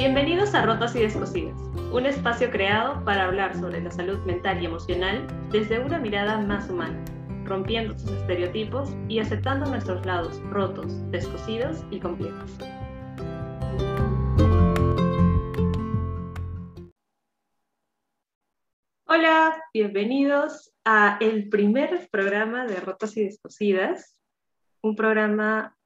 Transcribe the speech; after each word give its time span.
Bienvenidos 0.00 0.54
a 0.54 0.64
Rotas 0.64 0.96
y 0.96 1.00
Descosidas, 1.00 1.60
un 1.92 2.06
espacio 2.06 2.50
creado 2.50 3.04
para 3.04 3.26
hablar 3.26 3.54
sobre 3.54 3.82
la 3.82 3.90
salud 3.90 4.18
mental 4.20 4.62
y 4.62 4.64
emocional 4.64 5.26
desde 5.52 5.78
una 5.78 5.98
mirada 5.98 6.38
más 6.38 6.70
humana, 6.70 7.04
rompiendo 7.44 7.98
sus 7.98 8.10
estereotipos 8.12 8.96
y 9.08 9.18
aceptando 9.18 9.68
nuestros 9.68 10.06
lados 10.06 10.40
rotos, 10.44 10.86
descosidos 11.10 11.84
y 11.90 12.00
complejos. 12.00 12.50
Hola, 19.04 19.62
bienvenidos 19.74 20.72
a 20.82 21.18
el 21.20 21.50
primer 21.50 22.08
programa 22.10 22.64
de 22.64 22.76
Rotas 22.76 23.14
y 23.18 23.24
Descosidas, 23.24 24.16
un 24.80 24.96
programa 24.96 25.76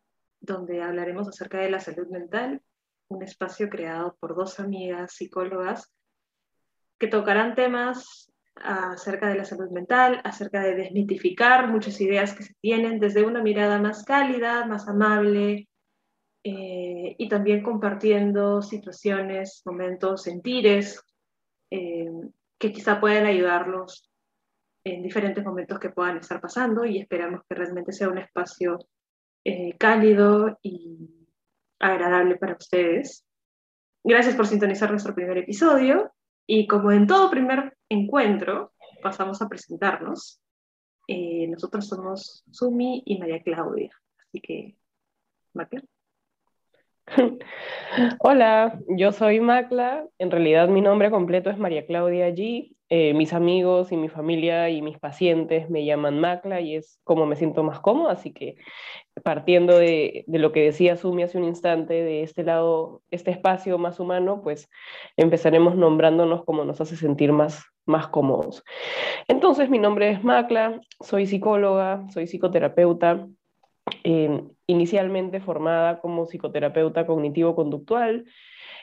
donde 0.41 0.85
hablaremos 0.85 1.27
acerca 1.27 1.59
de 1.59 1.71
la 1.71 1.81
salud 1.81 2.07
mental, 2.11 2.63
un 3.09 3.23
espacio 3.23 3.69
creado 3.69 4.17
por 4.21 4.35
dos 4.35 4.61
amigas 4.61 5.15
psicólogas 5.15 5.93
que 6.99 7.09
tocarán 7.09 7.55
temas 7.55 8.31
acerca 8.57 9.29
de 9.29 9.35
la 9.35 9.45
salud 9.45 9.71
mental, 9.71 10.21
acerca 10.25 10.61
de 10.63 10.75
desmitificar 10.75 11.69
muchas 11.69 12.01
ideas 12.01 12.35
que 12.35 12.45
se 12.45 12.55
tienen 12.61 13.01
desde 13.01 13.25
una 13.25 13.43
mirada 13.43 13.81
más 13.81 14.05
cálida, 14.05 14.65
más 14.65 14.89
amable, 14.89 15.69
eh, 16.47 17.17
y 17.17 17.29
también 17.29 17.63
compartiendo 17.63 18.61
situaciones, 18.61 19.63
momentos, 19.65 20.25
sentires 20.25 21.03
eh, 21.71 22.11
que 22.59 22.71
quizá 22.71 23.01
puedan 23.01 23.25
ayudarlos 23.25 24.11
en 24.85 25.03
diferentes 25.03 25.43
momentos 25.43 25.79
que 25.79 25.89
puedan 25.89 26.19
estar 26.19 26.43
pasando 26.43 26.85
y 26.85 26.99
esperamos 26.99 27.41
que 27.49 27.55
realmente 27.55 27.93
sea 27.93 28.11
un 28.11 28.19
espacio 28.19 28.79
eh, 29.43 29.75
cálido 29.79 30.59
y 30.63 31.24
agradable 31.85 32.37
para 32.37 32.57
ustedes. 32.57 33.25
Gracias 34.03 34.35
por 34.35 34.47
sintonizar 34.47 34.91
nuestro 34.91 35.15
primer 35.15 35.39
episodio 35.39 36.13
y 36.47 36.67
como 36.67 36.93
en 36.93 37.07
todo 37.07 37.31
primer 37.31 37.77
encuentro, 37.89 38.73
pasamos 39.03 39.41
a 39.43 39.49
presentarnos. 39.49 40.41
Eh, 41.07 41.47
nosotros 41.49 41.87
somos 41.87 42.45
Sumi 42.51 43.03
y 43.05 43.19
María 43.19 43.43
Claudia, 43.43 43.91
así 44.19 44.41
que, 44.41 44.77
Macla. 45.53 45.83
Hola, 48.21 48.79
yo 48.89 49.13
soy 49.13 49.41
Macla. 49.41 50.07
En 50.19 50.31
realidad 50.31 50.69
mi 50.69 50.81
nombre 50.81 51.11
completo 51.11 51.51
es 51.51 51.59
María 51.59 51.87
Claudia 51.87 52.29
G. 52.31 52.75
Eh, 52.91 53.15
mis 53.15 53.33
amigos 53.33 53.93
y 53.93 53.97
mi 53.97 54.09
familia 54.09 54.69
y 54.69 54.83
mis 54.83 54.99
pacientes 54.99 55.71
me 55.71 55.85
llaman 55.85 56.21
Macla 56.21 56.61
y 56.61 56.77
es 56.77 57.01
como 57.03 57.27
me 57.27 57.35
siento 57.35 57.63
más 57.63 57.81
cómodo, 57.81 58.11
así 58.11 58.33
que 58.33 58.57
partiendo 59.23 59.79
de, 59.79 60.25
de, 60.27 60.39
lo 60.39 60.53
que 60.53 60.65
decía 60.65 60.97
Sumi 60.97 61.23
hace 61.23 61.39
un 61.39 61.45
instante, 61.45 61.95
de 61.95 62.23
este 62.23 62.45
lado, 62.45 63.03
este 63.11 63.31
espacio 63.31 63.79
más 63.79 64.01
humano, 64.01 64.43
pues 64.43 64.69
empezaremos 65.17 65.77
nombrándonos 65.77 66.45
como 66.45 66.65
nos 66.65 66.81
hace 66.83 66.97
sentir 66.97 67.33
más, 67.33 67.65
más 67.87 68.09
cómodos. 68.09 68.63
Entonces, 69.29 69.71
mi 69.71 69.79
nombre 69.79 70.11
es 70.11 70.23
Macla, 70.23 70.79
soy 71.01 71.27
psicóloga, 71.27 72.05
soy 72.11 72.27
psicoterapeuta, 72.27 73.27
eh, 74.03 74.43
inicialmente 74.67 75.41
formada 75.41 76.01
como 76.01 76.27
psicoterapeuta 76.27 77.07
cognitivo-conductual, 77.07 78.25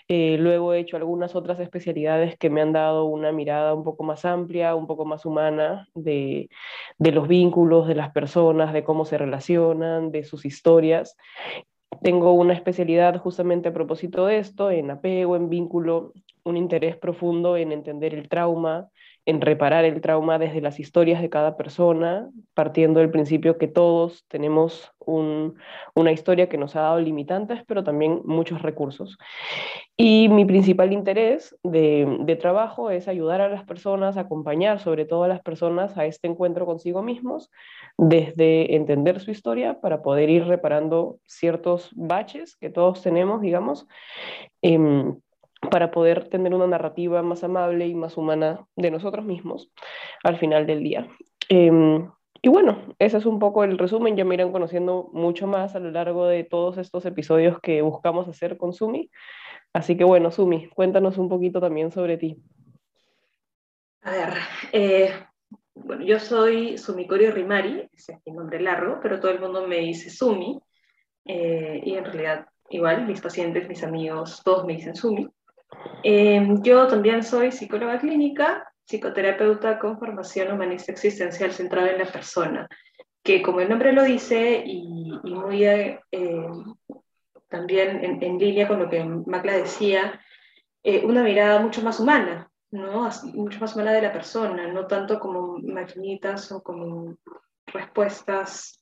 eh, 0.07 0.37
luego 0.39 0.73
he 0.73 0.79
hecho 0.79 0.97
algunas 0.97 1.35
otras 1.35 1.59
especialidades 1.59 2.37
que 2.37 2.49
me 2.49 2.61
han 2.61 2.73
dado 2.73 3.05
una 3.05 3.31
mirada 3.31 3.73
un 3.73 3.83
poco 3.83 4.03
más 4.03 4.25
amplia, 4.25 4.75
un 4.75 4.87
poco 4.87 5.05
más 5.05 5.25
humana 5.25 5.87
de, 5.93 6.49
de 6.97 7.11
los 7.11 7.27
vínculos 7.27 7.87
de 7.87 7.95
las 7.95 8.11
personas, 8.11 8.73
de 8.73 8.83
cómo 8.83 9.05
se 9.05 9.17
relacionan, 9.17 10.11
de 10.11 10.23
sus 10.23 10.45
historias. 10.45 11.15
Tengo 12.01 12.33
una 12.33 12.53
especialidad 12.53 13.17
justamente 13.19 13.69
a 13.69 13.73
propósito 13.73 14.25
de 14.25 14.39
esto, 14.39 14.71
en 14.71 14.91
apego, 14.91 15.35
en 15.35 15.49
vínculo, 15.49 16.13
un 16.43 16.57
interés 16.57 16.97
profundo 16.97 17.55
en 17.57 17.71
entender 17.71 18.13
el 18.15 18.27
trauma, 18.27 18.89
en 19.25 19.41
reparar 19.41 19.85
el 19.85 20.01
trauma 20.01 20.39
desde 20.39 20.61
las 20.61 20.79
historias 20.79 21.21
de 21.21 21.29
cada 21.29 21.55
persona, 21.55 22.29
partiendo 22.53 22.99
del 22.99 23.11
principio 23.11 23.57
que 23.57 23.67
todos 23.67 24.25
tenemos 24.27 24.91
una 25.05 26.11
historia 26.11 26.47
que 26.47 26.57
nos 26.57 26.75
ha 26.75 26.81
dado 26.81 26.99
limitantes, 26.99 27.63
pero 27.67 27.83
también 27.83 28.21
muchos 28.23 28.61
recursos. 28.61 29.17
Y 29.97 30.29
mi 30.29 30.45
principal 30.45 30.93
interés 30.93 31.55
de, 31.63 32.17
de 32.21 32.35
trabajo 32.35 32.89
es 32.89 33.07
ayudar 33.07 33.41
a 33.41 33.49
las 33.49 33.63
personas, 33.63 34.17
acompañar 34.17 34.79
sobre 34.79 35.05
todo 35.05 35.23
a 35.23 35.27
las 35.27 35.41
personas 35.41 35.97
a 35.97 36.05
este 36.05 36.27
encuentro 36.27 36.65
consigo 36.65 37.03
mismos, 37.03 37.51
desde 37.97 38.75
entender 38.75 39.19
su 39.19 39.31
historia 39.31 39.79
para 39.81 40.01
poder 40.01 40.29
ir 40.29 40.45
reparando 40.45 41.17
ciertos 41.25 41.89
baches 41.95 42.55
que 42.55 42.69
todos 42.69 43.01
tenemos, 43.01 43.41
digamos. 43.41 43.87
Eh, 44.61 45.13
para 45.69 45.91
poder 45.91 46.29
tener 46.29 46.53
una 46.53 46.67
narrativa 46.67 47.21
más 47.21 47.43
amable 47.43 47.87
y 47.87 47.93
más 47.93 48.17
humana 48.17 48.65
de 48.75 48.91
nosotros 48.91 49.25
mismos 49.25 49.71
al 50.23 50.37
final 50.37 50.65
del 50.65 50.83
día. 50.83 51.07
Eh, 51.49 52.01
y 52.43 52.49
bueno, 52.49 52.95
ese 52.97 53.17
es 53.17 53.25
un 53.25 53.37
poco 53.37 53.63
el 53.63 53.77
resumen. 53.77 54.17
Ya 54.17 54.25
me 54.25 54.33
irán 54.33 54.51
conociendo 54.51 55.09
mucho 55.13 55.45
más 55.45 55.75
a 55.75 55.79
lo 55.79 55.91
largo 55.91 56.25
de 56.25 56.43
todos 56.43 56.77
estos 56.77 57.05
episodios 57.05 57.59
que 57.61 57.81
buscamos 57.83 58.27
hacer 58.27 58.57
con 58.57 58.73
Sumi. 58.73 59.11
Así 59.73 59.95
que 59.95 60.03
bueno, 60.03 60.31
Sumi, 60.31 60.67
cuéntanos 60.69 61.17
un 61.17 61.29
poquito 61.29 61.61
también 61.61 61.91
sobre 61.91 62.17
ti. 62.17 62.37
A 64.01 64.11
ver, 64.11 64.33
eh, 64.73 65.11
bueno, 65.75 66.03
yo 66.03 66.19
soy 66.19 66.79
Sumi 66.79 67.05
Corio 67.05 67.31
Rimari, 67.31 67.87
ese 67.93 68.13
es 68.13 68.19
mi 68.25 68.33
nombre 68.33 68.59
largo, 68.59 68.99
pero 69.01 69.19
todo 69.19 69.31
el 69.31 69.39
mundo 69.39 69.67
me 69.67 69.77
dice 69.77 70.09
Sumi. 70.09 70.59
Eh, 71.25 71.81
y 71.85 71.93
en 71.93 72.05
realidad, 72.05 72.47
igual, 72.69 73.05
mis 73.05 73.21
pacientes, 73.21 73.69
mis 73.69 73.83
amigos, 73.83 74.41
todos 74.43 74.65
me 74.65 74.73
dicen 74.73 74.95
Sumi. 74.95 75.29
Em, 76.03 76.61
yo 76.63 76.87
también 76.87 77.23
soy 77.23 77.51
psicóloga 77.51 77.99
clínica, 77.99 78.71
psicoterapeuta 78.85 79.79
con 79.79 79.99
formación 79.99 80.51
humanista 80.51 80.91
existencial 80.91 81.51
centrada 81.51 81.91
en 81.91 81.99
la 81.99 82.11
persona, 82.11 82.67
que 83.23 83.41
como 83.41 83.61
el 83.61 83.69
nombre 83.69 83.93
lo 83.93 84.03
dice 84.03 84.63
y, 84.65 85.11
muy 85.23 85.63
eh, 85.65 85.99
también 87.47 88.21
en, 88.21 88.39
línea 88.39 88.67
con 88.67 88.79
lo 88.79 88.89
que 88.89 89.03
Macla 89.03 89.57
decía, 89.57 90.19
eh, 90.83 91.05
una 91.05 91.23
mirada 91.23 91.59
mucho 91.59 91.81
más 91.81 91.99
humana, 91.99 92.49
¿no? 92.71 93.07
mucho 93.33 93.59
más 93.59 93.75
humana 93.75 93.93
de 93.93 94.01
la 94.01 94.13
persona, 94.13 94.67
no 94.67 94.87
tanto 94.87 95.19
como 95.19 95.59
maquinitas 95.59 96.51
o 96.51 96.63
como 96.63 97.17
respuestas 97.67 98.81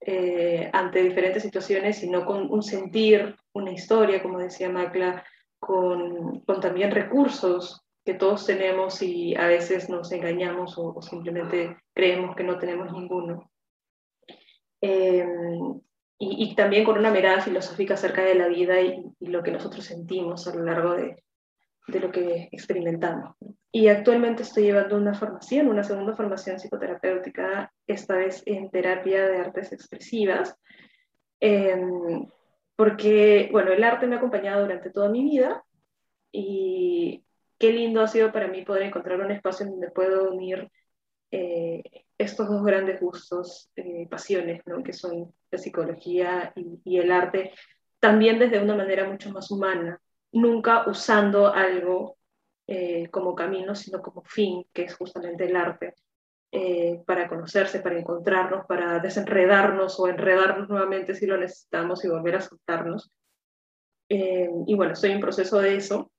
eh, 0.00 0.70
ante 0.72 1.02
diferentes 1.02 1.42
situaciones, 1.42 1.98
sino 1.98 2.24
con 2.24 2.50
un 2.50 2.62
sentir, 2.62 3.36
una 3.52 3.72
historia, 3.72 4.22
como 4.22 4.38
decía 4.38 4.68
Macla, 4.70 5.24
con, 5.58 6.44
también 6.60 6.90
recursos 6.90 7.84
que 8.04 8.14
todos 8.14 8.46
tenemos 8.46 9.02
y 9.02 9.34
a 9.36 9.46
veces 9.46 9.88
nos 9.90 10.10
engañamos 10.12 10.74
o, 10.78 11.00
simplemente 11.02 11.76
creemos 11.92 12.34
que 12.34 12.44
no 12.44 12.58
tenemos 12.58 12.92
ninguno. 12.92 13.50
Em, 14.80 15.80
y, 16.18 16.54
también 16.54 16.84
con 16.84 16.98
una 16.98 17.10
mirada 17.10 17.40
filosófica 17.40 17.94
acerca 17.94 18.22
de 18.22 18.34
la 18.34 18.48
vida 18.48 18.80
y, 18.80 19.04
lo 19.20 19.42
que 19.42 19.52
nosotros 19.52 19.84
sentimos 19.84 20.46
a 20.48 20.54
lo 20.54 20.64
largo 20.64 20.94
de, 20.94 21.22
lo 21.86 22.10
que 22.10 22.48
experimentamos. 22.50 23.36
Y 23.70 23.88
actualmente 23.88 24.42
estoy 24.42 24.64
llevando 24.64 24.96
una 24.96 25.14
formación, 25.14 25.68
una 25.68 25.84
segunda 25.84 26.16
formación 26.16 26.58
psicoterapéutica, 26.58 27.72
esta 27.86 28.16
vez 28.16 28.42
en 28.46 28.70
terapia 28.70 29.28
de 29.28 29.38
artes 29.38 29.72
expresivas. 29.72 30.56
Eh, 31.40 31.76
porque, 32.78 33.48
bueno, 33.50 33.72
el 33.72 33.82
arte 33.82 34.06
me 34.06 34.14
ha 34.14 34.18
acompañado 34.18 34.62
durante 34.62 34.90
toda 34.90 35.08
mi 35.08 35.24
vida 35.24 35.64
y 36.30 37.24
qué 37.58 37.72
lindo 37.72 38.00
ha 38.00 38.06
sido 38.06 38.30
para 38.30 38.46
mí 38.46 38.64
poder 38.64 38.84
encontrar 38.84 39.20
un 39.20 39.32
espacio 39.32 39.66
donde 39.66 39.90
puedo 39.90 40.30
unir 40.30 40.70
eh, 41.32 41.82
estos 42.16 42.48
dos 42.48 42.62
grandes 42.62 43.00
gustos, 43.00 43.68
eh, 43.74 44.06
pasiones, 44.08 44.62
¿no? 44.64 44.84
que 44.84 44.92
son 44.92 45.34
la 45.50 45.58
psicología 45.58 46.52
y, 46.54 46.98
el 46.98 47.10
arte, 47.10 47.52
también 47.98 48.38
desde 48.38 48.62
una 48.62 48.76
manera 48.76 49.08
mucho 49.08 49.32
más 49.32 49.50
humana, 49.50 50.00
nunca 50.30 50.88
usando 50.88 51.52
algo 51.52 52.16
eh, 52.68 53.08
como 53.10 53.34
camino, 53.34 53.74
sino 53.74 54.00
como 54.00 54.22
fin, 54.22 54.64
que 54.72 54.84
es 54.84 54.94
justamente 54.94 55.46
el 55.46 55.56
arte. 55.56 55.96
Eh, 56.50 57.02
para 57.06 57.28
conocerse, 57.28 57.80
para 57.80 57.98
encontrarnos, 57.98 58.64
para 58.64 59.00
desenredarnos 59.00 60.00
o 60.00 60.08
enredarnos 60.08 60.66
nuevamente 60.70 61.14
si 61.14 61.26
lo 61.26 61.36
necesitamos 61.36 62.02
y 62.04 62.08
volver 62.08 62.36
a 62.36 62.40
soltarnos. 62.40 63.12
Eh, 64.08 64.48
y 64.66 64.74
bueno, 64.74 64.94
estoy 64.94 65.10
en 65.10 65.20
proceso 65.20 65.60
de 65.60 65.76
eso, 65.76 66.10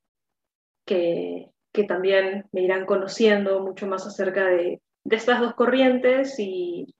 que, 0.85 1.49
que, 1.71 1.83
también 1.85 2.47
me 2.51 2.61
irán 2.61 2.85
conociendo 2.85 3.61
mucho 3.61 3.87
más 3.87 4.05
acerca 4.05 4.45
de, 4.45 4.83
de 5.03 5.15
estas 5.15 5.39
dos 5.39 5.55
corrientes 5.55 6.37
y, 6.37 6.93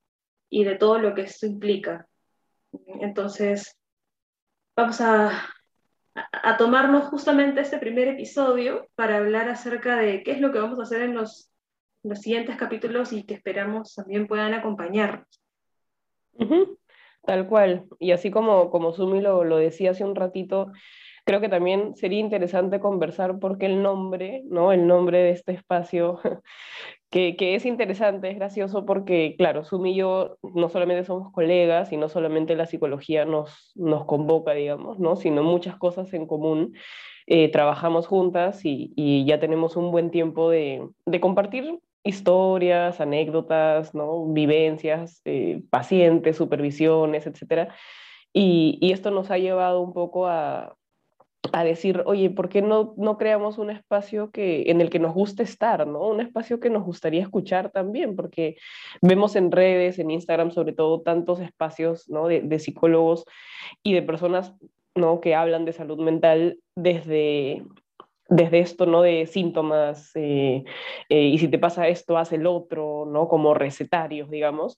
y, 0.49 0.63
de 0.63 0.75
todo 0.75 0.97
lo 0.97 1.13
que 1.13 1.21
esto 1.21 1.45
implica. 1.45 2.07
Entonces, 2.99 3.77
vamos 4.75 5.01
a, 5.01 5.45
a 6.15 6.57
tomarnos 6.57 7.09
justamente 7.09 7.61
este 7.61 7.77
primer 7.77 8.07
episodio 8.07 8.87
para 8.95 9.17
hablar 9.17 9.49
acerca 9.49 9.97
de 9.97 10.23
qué 10.23 10.31
es 10.31 10.41
lo 10.41 10.51
que 10.51 10.59
vamos 10.59 10.79
a 10.79 10.83
hacer 10.83 11.03
en 11.03 11.13
los 11.13 11.48
los 12.03 12.19
siguientes 12.19 12.55
capítulos 12.55 13.13
y 13.13 13.23
que 13.23 13.33
esperamos 13.33 13.95
también 13.95 14.27
puedan 14.27 14.53
acompañarnos. 14.53 15.27
Tal 17.25 17.47
cual. 17.47 17.85
Y 17.99 18.11
así 18.11 18.31
como, 18.31 18.69
como 18.69 18.93
Sumi 18.93 19.21
lo, 19.21 19.43
lo 19.43 19.57
decía 19.57 19.91
hace 19.91 20.05
un 20.05 20.15
ratito, 20.15 20.71
creo 21.25 21.41
que 21.41 21.49
también 21.49 21.95
sería 21.95 22.19
interesante 22.19 22.79
conversar 22.79 23.39
porque 23.39 23.65
el 23.65 23.83
nombre, 23.83 24.41
¿no? 24.45 24.71
El 24.71 24.87
nombre 24.87 25.19
de 25.19 25.31
este 25.31 25.51
espacio, 25.51 26.19
que, 27.11 27.35
que, 27.35 27.55
es 27.55 27.65
interesante, 27.65 28.31
es 28.31 28.35
gracioso 28.37 28.85
porque, 28.85 29.35
claro, 29.37 29.63
Sumi 29.63 29.91
y 29.91 29.97
yo 29.97 30.37
no 30.41 30.69
solamente 30.69 31.03
somos 31.03 31.31
colegas 31.31 31.91
y 31.91 31.97
no 31.97 32.09
solamente 32.09 32.55
la 32.55 32.65
psicología 32.65 33.25
nos, 33.25 33.73
nos 33.75 34.05
convoca, 34.05 34.53
digamos, 34.53 34.99
¿no? 34.99 35.15
Sino 35.17 35.43
muchas 35.43 35.77
cosas 35.77 36.11
en 36.13 36.25
común. 36.25 36.73
Eh, 37.27 37.51
trabajamos 37.51 38.07
juntas 38.07 38.65
y, 38.65 38.91
y, 38.95 39.23
ya 39.25 39.39
tenemos 39.39 39.75
un 39.75 39.91
buen 39.91 40.09
tiempo 40.09 40.49
de, 40.49 40.89
de 41.05 41.19
compartir 41.19 41.79
historias, 42.03 43.01
anécdotas, 43.01 43.93
¿no? 43.93 44.25
vivencias, 44.27 45.21
eh, 45.25 45.61
pacientes, 45.69 46.37
supervisiones, 46.37 47.27
etc. 47.27 47.69
Y, 48.33 48.77
y, 48.81 48.91
esto 48.91 49.11
nos 49.11 49.31
ha 49.31 49.37
llevado 49.37 49.81
un 49.81 49.93
poco 49.93 50.27
a, 50.27 50.75
a 51.53 51.63
decir, 51.63 52.03
oye, 52.05 52.29
¿por 52.29 52.49
qué 52.49 52.61
no, 52.61 52.93
no 52.97 53.17
creamos 53.17 53.57
un 53.57 53.69
espacio 53.69 54.31
que, 54.31 54.63
en 54.67 54.81
el 54.81 54.89
que 54.89 54.99
nos 54.99 55.13
guste 55.13 55.43
estar, 55.43 55.87
¿no? 55.87 56.07
Un 56.07 56.21
espacio 56.21 56.59
que 56.59 56.69
nos 56.69 56.83
gustaría 56.83 57.21
escuchar 57.21 57.71
también, 57.71 58.15
porque 58.15 58.57
vemos 59.01 59.35
en 59.35 59.51
redes, 59.51 59.99
en 59.99 60.11
Instagram 60.11 60.51
sobre 60.51 60.73
todo, 60.73 61.01
tantos 61.01 61.39
espacios, 61.39 62.09
¿no? 62.09 62.27
De, 62.27 62.41
de 62.41 62.59
psicólogos 62.59 63.25
y 63.83 63.93
de 63.93 64.01
personas, 64.01 64.53
¿no? 64.95 65.21
Que 65.21 65.35
hablan 65.35 65.65
de 65.65 65.73
salud 65.73 65.99
mental 65.99 66.59
desde, 66.75 67.63
desde 68.29 68.59
esto, 68.59 68.85
¿no? 68.85 69.01
De 69.01 69.25
síntomas, 69.27 70.11
eh, 70.15 70.63
eh, 71.09 71.23
y 71.23 71.37
si 71.39 71.47
te 71.47 71.59
pasa 71.59 71.87
esto, 71.87 72.17
haz 72.17 72.31
el 72.31 72.47
otro, 72.47 73.05
¿no? 73.07 73.27
Como 73.27 73.53
recetarios, 73.53 74.29
digamos. 74.29 74.77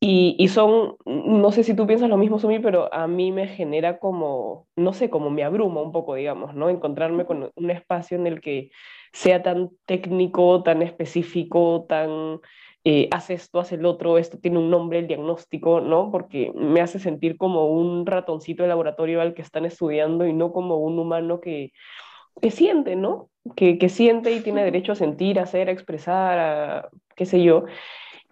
Y, 0.00 0.36
y, 0.38 0.48
son, 0.48 0.96
no 1.06 1.50
sé 1.50 1.64
si 1.64 1.74
tú 1.74 1.86
piensas 1.86 2.08
lo 2.08 2.16
mismo, 2.16 2.38
Sumi, 2.38 2.60
pero 2.60 2.92
a 2.94 3.08
mí 3.08 3.32
me 3.32 3.48
genera 3.48 3.98
como, 3.98 4.68
no 4.76 4.92
sé, 4.92 5.10
como 5.10 5.28
me 5.28 5.42
abruma 5.42 5.82
un 5.82 5.90
poco, 5.90 6.14
digamos, 6.14 6.54
¿no? 6.54 6.70
Encontrarme 6.70 7.26
con 7.26 7.50
un 7.54 7.70
espacio 7.70 8.16
en 8.16 8.28
el 8.28 8.40
que 8.40 8.70
sea 9.12 9.42
tan 9.42 9.70
técnico, 9.86 10.62
tan 10.62 10.82
específico, 10.82 11.84
tan, 11.88 12.40
eh, 12.84 13.08
haz 13.10 13.30
esto, 13.30 13.58
haz 13.58 13.72
el 13.72 13.84
otro, 13.84 14.18
esto 14.18 14.38
tiene 14.38 14.58
un 14.58 14.70
nombre, 14.70 15.00
el 15.00 15.08
diagnóstico, 15.08 15.80
¿no? 15.80 16.12
Porque 16.12 16.52
me 16.54 16.80
hace 16.80 17.00
sentir 17.00 17.36
como 17.36 17.66
un 17.66 18.06
ratoncito 18.06 18.62
de 18.62 18.68
laboratorio 18.68 19.20
al 19.20 19.34
que 19.34 19.42
están 19.42 19.64
estudiando 19.66 20.26
y 20.26 20.32
no 20.32 20.52
como 20.52 20.76
un 20.76 20.98
humano 21.00 21.40
que, 21.40 21.72
que 22.40 22.50
siente, 22.50 22.96
¿no? 22.96 23.30
Que, 23.56 23.78
que 23.78 23.88
siente 23.88 24.32
y 24.32 24.40
tiene 24.40 24.64
derecho 24.64 24.92
a 24.92 24.96
sentir, 24.96 25.38
a 25.38 25.44
hacer, 25.44 25.68
a 25.68 25.72
expresar, 25.72 26.38
a, 26.38 26.88
qué 27.16 27.26
sé 27.26 27.42
yo. 27.42 27.64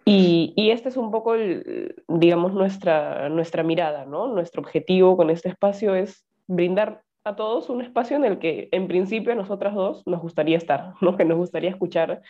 Y, 0.05 0.53
y, 0.55 0.71
este 0.71 0.89
es 0.89 0.97
un 0.97 1.11
poco, 1.11 1.35
el, 1.35 1.95
digamos, 2.07 2.53
nuestra, 2.53 3.27
nuestra 3.29 3.63
mirada, 3.63 4.05
¿no? 4.05 4.27
Nuestro 4.27 4.61
objetivo 4.61 5.17
con 5.17 5.29
este 5.29 5.49
espacio 5.49 5.95
es 5.95 6.25
brindar 6.47 7.01
a 7.25 7.35
todos 7.35 7.69
un 7.69 7.81
espacio 7.81 8.15
en 8.15 8.23
el 8.23 8.39
que, 8.39 8.69
en 8.71 8.87
principio, 8.87 9.33
a 9.33 9.35
nosotras 9.35 9.75
dos 9.75 10.03
nos 10.05 10.21
gustaría 10.21 10.57
estar, 10.57 10.93
¿no? 11.01 11.17
Que 11.17 11.25
nos 11.25 11.37
gustaría 11.37 11.69
escuchar, 11.69 12.21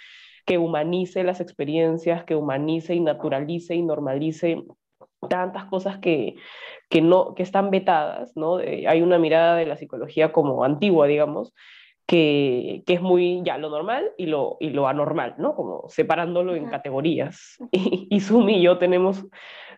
que 0.45 0.57
humanice 0.57 1.23
las 1.23 1.39
experiencias, 1.39 2.23
que 2.23 2.35
humanice 2.35 2.95
y 2.95 2.99
naturalice 2.99 3.75
y 3.75 3.83
normalice 3.83 4.63
tantas 5.29 5.65
cosas 5.65 5.99
que, 5.99 6.35
que, 6.89 7.01
no, 7.01 7.33
que 7.35 7.43
están 7.43 7.71
vetadas, 7.71 8.35
¿no? 8.35 8.57
Hay 8.57 9.01
una 9.01 9.17
mirada 9.17 9.55
de 9.55 9.65
la 9.65 9.77
psicología 9.77 10.31
como 10.31 10.63
antigua, 10.63 11.07
digamos, 11.07 11.53
que, 12.05 12.83
que, 12.85 12.93
es 12.93 13.01
muy 13.01 13.41
ya 13.43 13.57
lo 13.57 13.69
normal 13.69 14.11
y 14.17 14.27
lo, 14.27 14.57
y 14.59 14.69
lo 14.69 14.87
anormal, 14.87 15.35
¿no? 15.37 15.55
Como 15.55 15.89
separándolo 15.89 16.55
en 16.55 16.69
categorías. 16.69 17.57
Y, 17.71 18.07
y 18.09 18.19
Sumi 18.21 18.59
y 18.59 18.61
yo 18.63 18.77
tenemos, 18.77 19.25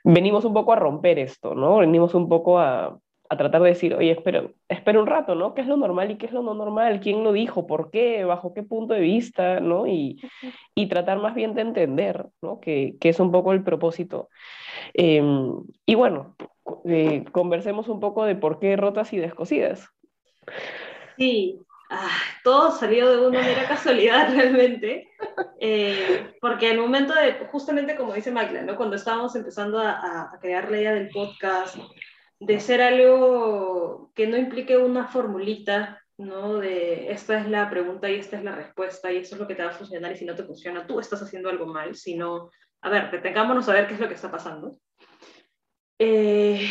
venimos 0.04 0.46
un 0.46 0.54
poco 0.54 0.74
a 0.74 0.76
romper 0.76 1.20
esto, 1.20 1.56
¿no? 1.56 1.78
Venimos 1.78 2.14
un 2.14 2.30
poco 2.30 2.60
a, 2.60 3.00
a 3.30 3.38
tratar 3.38 3.62
de 3.62 3.70
decir, 3.70 3.94
oye, 3.94 4.12
espera, 4.12 4.44
espera 4.68 5.00
un 5.00 5.06
rato, 5.06 5.36
¿no? 5.36 5.54
¿Qué 5.54 5.62
es 5.62 5.68
lo 5.68 5.78
normal 5.78 6.10
y 6.10 6.18
qué 6.18 6.26
es 6.26 6.32
lo 6.32 6.42
no 6.42 6.56
normal? 6.56 7.00
¿Quién 7.00 7.24
lo 7.24 7.32
dijo? 7.32 7.68
¿Por 7.68 7.92
qué? 7.92 8.26
¿Bajo 8.26 8.56
qué 8.56 8.64
punto 8.64 8.96
de 8.96 9.02
vista? 9.02 9.60
¿no? 9.60 9.86
Y, 9.86 10.20
y 10.74 10.88
tratar 10.88 11.20
más 11.20 11.36
bien 11.36 11.54
de 11.54 11.62
entender, 11.62 12.26
¿no? 12.42 12.60
Que, 12.60 12.96
que 13.00 13.10
es 13.10 13.20
un 13.20 13.32
poco 13.32 13.54
el 13.54 13.64
propósito. 13.64 14.30
Eh, 14.96 15.22
y 15.86 15.96
bueno, 15.96 16.36
eh, 16.86 17.24
conversemos 17.32 17.88
un 17.88 18.00
poco 18.00 18.26
de 18.26 18.36
por 18.36 18.60
qué 18.60 18.76
rotas 18.76 19.14
y 19.14 19.18
descosidas. 19.18 19.88
Sí, 21.18 21.60
ah, 21.92 22.10
todo 22.44 22.72
salió 22.72 23.12
de 23.12 23.28
una 23.28 23.42
mera 23.42 23.68
casualidad 23.68 24.30
realmente, 24.34 25.08
eh, 25.60 26.34
porque 26.42 26.72
el 26.72 26.80
momento 26.80 27.14
de, 27.14 27.34
justamente 27.52 27.96
como 27.96 28.14
dice 28.14 28.32
Magla, 28.32 28.64
¿no? 28.64 28.76
cuando 28.76 28.96
estábamos 28.96 29.36
empezando 29.36 29.80
a, 29.80 30.32
a, 30.34 30.40
crear 30.40 30.72
la 30.72 30.78
idea 30.78 30.94
del 30.94 31.10
podcast, 31.10 31.78
de 32.40 32.60
ser 32.60 32.82
algo 32.82 34.12
que 34.16 34.28
no 34.28 34.38
implique 34.38 34.78
una 34.78 35.08
formulita, 35.08 36.02
¿no? 36.18 36.58
De 36.58 37.12
esta 37.12 37.40
es 37.40 37.50
la 37.50 37.70
pregunta 37.70 38.10
y 38.10 38.16
esta 38.16 38.38
es 38.38 38.44
la 38.44 38.56
respuesta 38.56 39.12
y 39.12 39.18
esto 39.18 39.36
es 39.36 39.42
lo 39.42 39.48
que 39.48 39.56
te 39.56 39.64
va 39.64 39.70
a 39.70 39.74
funcionar 39.74 40.12
y 40.12 40.18
si 40.18 40.26
no 40.26 40.36
te 40.36 40.44
funciona, 40.44 40.88
tú 40.88 41.00
estás 41.00 41.22
haciendo 41.22 41.50
algo 41.50 41.66
mal, 41.66 41.96
sino, 41.96 42.50
a 42.82 42.90
ver, 42.90 43.12
detengámonos 43.12 43.68
a 43.68 43.74
ver 43.74 43.88
qué 43.88 43.96
es 43.96 44.00
lo 44.00 44.08
que 44.08 44.14
está 44.14 44.32
pasando. 44.32 44.78
Eh, 45.98 46.66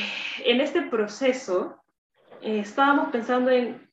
en 0.46 0.60
este 0.62 0.82
proceso 0.82 1.82
eh, 2.40 2.60
estábamos 2.60 3.10
pensando 3.10 3.50
en 3.50 3.86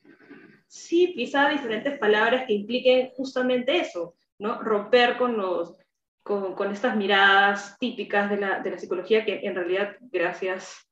sí, 0.66 1.12
quizá 1.14 1.50
diferentes 1.50 1.98
palabras 1.98 2.46
que 2.46 2.54
impliquen 2.54 3.10
justamente 3.10 3.76
eso, 3.78 4.14
¿no? 4.38 4.62
Romper 4.62 5.18
con, 5.18 5.36
los, 5.36 5.78
con, 6.22 6.54
con 6.54 6.72
estas 6.72 6.96
miradas 6.96 7.76
típicas 7.78 8.30
de 8.30 8.38
la, 8.38 8.60
de 8.60 8.70
la, 8.70 8.78
psicología 8.78 9.26
que 9.26 9.40
en 9.42 9.54
realidad, 9.54 9.96
gracias 10.00 10.85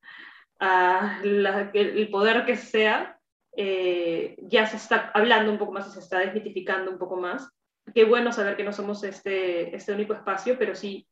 a 0.61 1.21
la, 1.23 1.71
el 1.73 2.11
poder 2.11 2.45
que 2.47 2.57
sea, 2.57 3.19
eh, 3.57 4.37
ya 4.43 4.67
se 4.67 4.77
está 4.77 5.11
hablando 5.15 5.53
un 5.53 5.59
poco 5.59 5.73
más 5.73 5.87
y 5.89 5.93
se 5.93 6.01
está 6.01 6.19
desmitificando 6.19 6.91
un 6.91 6.99
poco 6.99 7.17
más. 7.17 7.49
Qué 7.95 8.05
bueno 8.05 8.33
saber 8.33 8.57
que 8.57 8.65
no 8.65 8.73
somos 8.73 9.05
este, 9.05 9.75
este 9.75 9.93
único 9.93 10.15
espacio, 10.15 10.57
pero 10.59 10.75
sí 10.75 11.07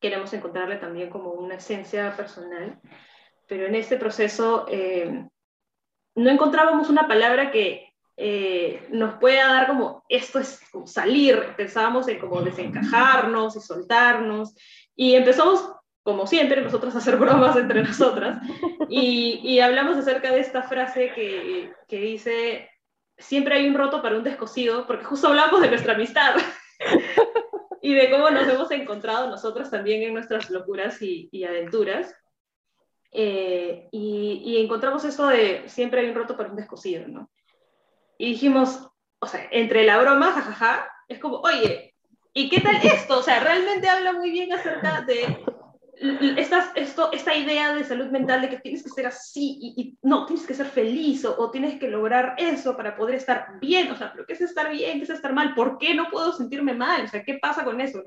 queremos 0.00 0.32
encontrarle 0.34 0.76
también 0.76 1.10
como 1.10 1.32
una 1.32 1.56
esencia 1.56 2.14
personal. 2.16 2.78
Pero 3.48 3.66
en 3.66 3.74
este 3.74 3.96
proceso 3.96 4.66
eh, 4.68 5.26
no 6.14 6.30
encontrábamos 6.30 6.90
una 6.90 7.08
palabra 7.08 7.50
que 7.50 7.92
eh, 8.16 8.86
nos 8.90 9.14
pueda 9.14 9.48
dar 9.48 9.66
como 9.66 10.04
esto 10.08 10.38
es 10.38 10.60
como 10.70 10.86
salir, 10.86 11.54
pensábamos 11.56 12.06
en 12.06 12.20
como 12.20 12.42
desencajarnos 12.42 13.56
y 13.56 13.60
soltarnos 13.60 14.54
y 14.94 15.14
empezamos 15.14 15.68
como 16.04 16.26
siempre 16.26 16.60
nosotros 16.60 16.94
a 16.94 16.98
hacer 16.98 17.16
bromas 17.16 17.56
entre 17.56 17.82
nosotras 17.82 18.40
y, 18.88 19.40
y 19.42 19.58
hablamos 19.58 19.96
acerca 19.96 20.30
de 20.30 20.40
esta 20.40 20.62
frase 20.62 21.10
que, 21.12 21.72
que, 21.88 21.98
dice 21.98 22.70
siempre 23.18 23.56
hay 23.56 23.66
un 23.66 23.74
roto 23.74 24.02
para 24.02 24.16
un 24.16 24.22
descosido 24.22 24.86
porque 24.86 25.04
justo 25.04 25.28
hablamos 25.28 25.60
de 25.62 25.70
nuestra 25.70 25.94
amistad 25.94 26.36
y 27.82 27.94
de 27.94 28.10
cómo 28.10 28.30
nos 28.30 28.46
hemos 28.46 28.70
encontrado 28.70 29.28
nosotros 29.28 29.70
también 29.70 30.02
en 30.02 30.12
nuestras 30.12 30.50
locuras 30.50 31.00
y, 31.00 31.28
y 31.32 31.44
aventuras 31.44 32.14
eh, 33.10 33.88
y, 33.90 34.42
y, 34.44 34.62
encontramos 34.62 35.04
esto 35.04 35.28
de 35.28 35.68
siempre 35.68 36.00
hay 36.00 36.08
un 36.08 36.16
roto 36.16 36.36
para 36.36 36.50
un 36.50 36.56
descosido, 36.56 37.06
¿no? 37.06 37.30
Y 38.18 38.32
dijimos, 38.32 38.90
o 39.20 39.26
sea, 39.28 39.46
entre 39.52 39.84
la 39.84 39.98
broma, 39.98 40.32
jajaja, 40.32 40.90
es 41.06 41.20
como, 41.20 41.36
oye, 41.36 41.94
¿y 42.32 42.48
qué 42.48 42.60
tal 42.60 42.74
esto? 42.82 43.20
O 43.20 43.22
sea, 43.22 43.38
realmente 43.38 43.88
habla 43.88 44.14
muy 44.14 44.32
bien 44.32 44.52
acerca 44.52 45.02
de 45.02 45.44
esta, 45.96 46.72
esta 46.74 47.36
idea 47.36 47.74
de 47.74 47.84
salud 47.84 48.06
mental 48.06 48.40
de 48.40 48.48
que 48.48 48.58
tienes 48.58 48.82
que 48.82 48.90
ser 48.90 49.06
así 49.06 49.58
y, 49.60 49.98
no, 50.02 50.26
tienes 50.26 50.46
que 50.46 50.54
ser 50.54 50.66
feliz 50.66 51.24
o, 51.24 51.38
o, 51.38 51.50
tienes 51.50 51.78
que 51.78 51.88
lograr 51.88 52.34
eso 52.38 52.76
para 52.76 52.96
poder 52.96 53.16
estar 53.16 53.58
bien. 53.60 53.90
O 53.90 53.96
sea, 53.96 54.12
¿pero 54.12 54.26
qué 54.26 54.32
es 54.32 54.40
estar 54.40 54.70
bien? 54.70 54.98
¿Qué 54.98 55.04
es 55.04 55.10
estar 55.10 55.32
mal? 55.32 55.54
¿Por 55.54 55.78
qué 55.78 55.94
no 55.94 56.10
puedo 56.10 56.32
sentirme 56.32 56.74
mal? 56.74 57.04
O 57.04 57.08
sea, 57.08 57.22
¿qué 57.24 57.38
pasa 57.38 57.64
con 57.64 57.80
eso? 57.80 58.02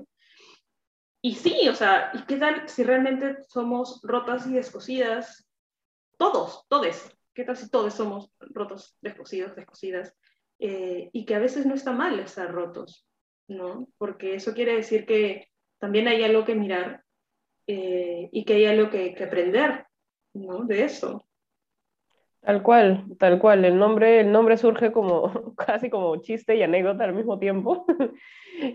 Y 1.22 1.36
sí, 1.36 1.68
o 1.68 1.76
sea, 1.76 2.12
¿y 2.14 2.22
qué 2.24 2.38
tal 2.38 2.68
si 2.70 2.84
realmente 2.84 3.44
somos 3.48 4.02
rotas 4.04 4.46
y 4.48 4.54
descosidas? 4.54 5.48
Todos, 6.18 6.66
todes. 6.68 7.12
¿Qué 7.34 7.44
tal 7.44 7.58
si 7.58 7.70
todos 7.70 7.94
somos 7.94 8.32
rotos, 8.40 8.98
descosidos, 9.02 9.56
descosidas? 9.56 10.16
Eh, 10.60 11.10
y 11.14 11.26
que 11.26 11.36
a 11.36 11.40
veces 11.40 11.66
no 11.66 11.76
está 11.76 11.92
mal 11.92 12.20
estar 12.20 12.52
rotos, 12.52 13.08
¿no? 13.48 13.88
Porque 13.98 14.36
eso 14.36 14.54
quiere 14.54 14.76
decir 14.76 15.06
que 15.06 15.50
también 15.80 16.08
hay 16.08 16.24
algo 16.24 16.46
que 16.46 16.56
mirar 16.56 17.04
eh, 17.68 18.30
y 18.32 18.46
que 18.46 18.54
hay 18.54 18.66
algo 18.66 18.90
que, 18.90 19.14
que 19.14 19.26
aprender, 19.26 19.86
¿no? 20.34 20.64
De 20.64 20.84
eso. 20.84 21.28
Tal 22.42 22.64
cual, 22.64 23.04
tal 23.20 23.40
cual. 23.40 23.66
El 23.66 23.78
nombre, 23.78 24.22
el 24.22 24.32
nombre 24.32 24.56
surge 24.58 24.92
como 24.92 25.54
casi 25.58 25.90
como 25.90 26.16
chiste 26.18 26.56
y 26.56 26.64
anécdota 26.64 27.04
al 27.04 27.14
mismo 27.14 27.40
tiempo. 27.40 27.86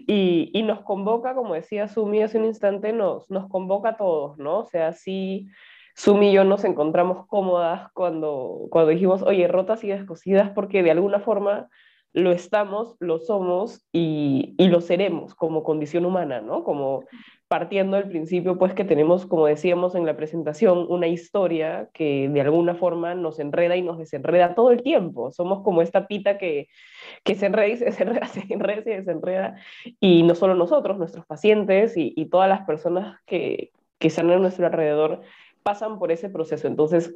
y, 0.06 0.50
y, 0.52 0.62
nos 0.62 0.82
convoca, 0.82 1.34
como 1.34 1.54
decía 1.54 1.88
Sumi 1.88 2.22
hace 2.22 2.38
un 2.38 2.44
instante, 2.44 2.92
nos, 2.92 3.30
nos 3.30 3.48
convoca 3.48 3.90
a 3.90 3.96
todos, 3.96 4.36
¿no? 4.36 4.58
O 4.58 4.66
sea, 4.66 4.92
sí, 4.92 5.48
Sumi 5.94 6.30
y 6.30 6.32
yo 6.34 6.44
nos 6.44 6.64
encontramos 6.64 7.26
cómodas 7.26 7.90
cuando, 7.92 8.66
cuando 8.70 8.90
dijimos, 8.90 9.22
oye, 9.22 9.48
rotas 9.48 9.82
y 9.84 9.88
descosidas, 9.88 10.50
porque 10.50 10.82
de 10.82 10.90
alguna 10.90 11.20
forma 11.20 11.68
lo 12.12 12.30
estamos, 12.32 12.96
lo 13.00 13.18
somos 13.18 13.86
y, 13.92 14.54
y, 14.58 14.68
lo 14.68 14.80
seremos 14.80 15.34
como 15.34 15.62
condición 15.62 16.04
humana, 16.04 16.40
¿no? 16.40 16.62
Como 16.62 17.04
partiendo 17.48 17.96
del 17.96 18.08
principio, 18.08 18.58
pues 18.58 18.74
que 18.74 18.84
tenemos, 18.84 19.26
como 19.26 19.46
decíamos 19.46 19.94
en 19.94 20.06
la 20.06 20.16
presentación, 20.16 20.86
una 20.88 21.06
historia 21.06 21.90
que 21.92 22.28
de 22.28 22.40
alguna 22.40 22.74
forma 22.74 23.14
nos 23.14 23.38
enreda 23.38 23.76
y 23.76 23.82
nos 23.82 23.98
desenreda 23.98 24.54
todo 24.54 24.70
el 24.70 24.82
tiempo. 24.82 25.30
Somos 25.32 25.62
como 25.62 25.82
esta 25.82 26.06
pita 26.06 26.38
que, 26.38 26.68
que 27.24 27.34
se 27.34 27.46
enreda 27.46 27.68
y 27.68 27.76
se 27.76 27.84
desenreda, 27.86 28.26
se 28.28 28.44
enreda 28.48 28.80
y 28.80 28.84
se 28.84 28.90
desenreda. 28.90 29.56
Y 30.00 30.22
no 30.22 30.34
solo 30.34 30.54
nosotros, 30.54 30.98
nuestros 30.98 31.26
pacientes 31.26 31.96
y, 31.96 32.14
y 32.16 32.26
todas 32.30 32.48
las 32.48 32.62
personas 32.62 33.18
que, 33.26 33.72
que 33.98 34.08
están 34.08 34.30
a 34.30 34.38
nuestro 34.38 34.66
alrededor 34.66 35.20
pasan 35.62 35.98
por 35.98 36.10
ese 36.10 36.28
proceso. 36.28 36.66
Entonces, 36.68 37.12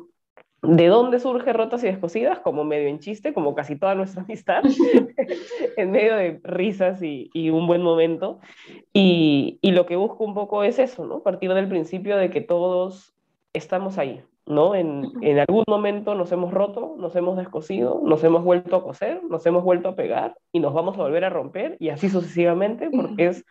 ¿De 0.62 0.86
dónde 0.88 1.20
surge 1.20 1.52
Rotas 1.52 1.84
y 1.84 1.86
Descosidas? 1.86 2.40
Como 2.40 2.64
medio 2.64 2.88
en 2.88 2.98
chiste, 2.98 3.32
como 3.32 3.54
casi 3.54 3.76
toda 3.76 3.94
nuestra 3.94 4.22
amistad, 4.24 4.62
en 5.76 5.90
medio 5.90 6.16
de 6.16 6.40
risas 6.42 7.02
y, 7.02 7.30
y 7.32 7.50
un 7.50 7.66
buen 7.66 7.82
momento. 7.82 8.40
Y, 8.92 9.58
y, 9.60 9.72
lo 9.72 9.86
que 9.86 9.96
busco 9.96 10.24
un 10.24 10.34
poco 10.34 10.64
es 10.64 10.78
eso, 10.78 11.04
¿no? 11.04 11.22
Partir 11.22 11.52
del 11.54 11.68
principio 11.68 12.16
de 12.16 12.30
que 12.30 12.40
todos 12.40 13.14
estamos 13.52 13.98
ahí, 13.98 14.22
¿no? 14.46 14.74
En, 14.74 15.12
en 15.22 15.38
algún 15.38 15.64
momento 15.68 16.14
nos 16.14 16.32
hemos 16.32 16.52
roto, 16.52 16.96
nos 16.98 17.14
hemos 17.16 17.36
descosido, 17.36 18.00
nos 18.04 18.24
hemos 18.24 18.42
vuelto 18.42 18.76
a 18.76 18.82
coser, 18.82 19.22
nos 19.24 19.44
hemos 19.46 19.62
vuelto 19.62 19.90
a 19.90 19.94
pegar 19.94 20.36
y 20.52 20.60
nos 20.60 20.74
vamos 20.74 20.96
a 20.98 21.02
volver 21.02 21.24
a 21.24 21.30
romper 21.30 21.76
y 21.78 21.90
así 21.90 22.08
sucesivamente, 22.08 22.90
porque 22.90 23.26
es 23.26 23.44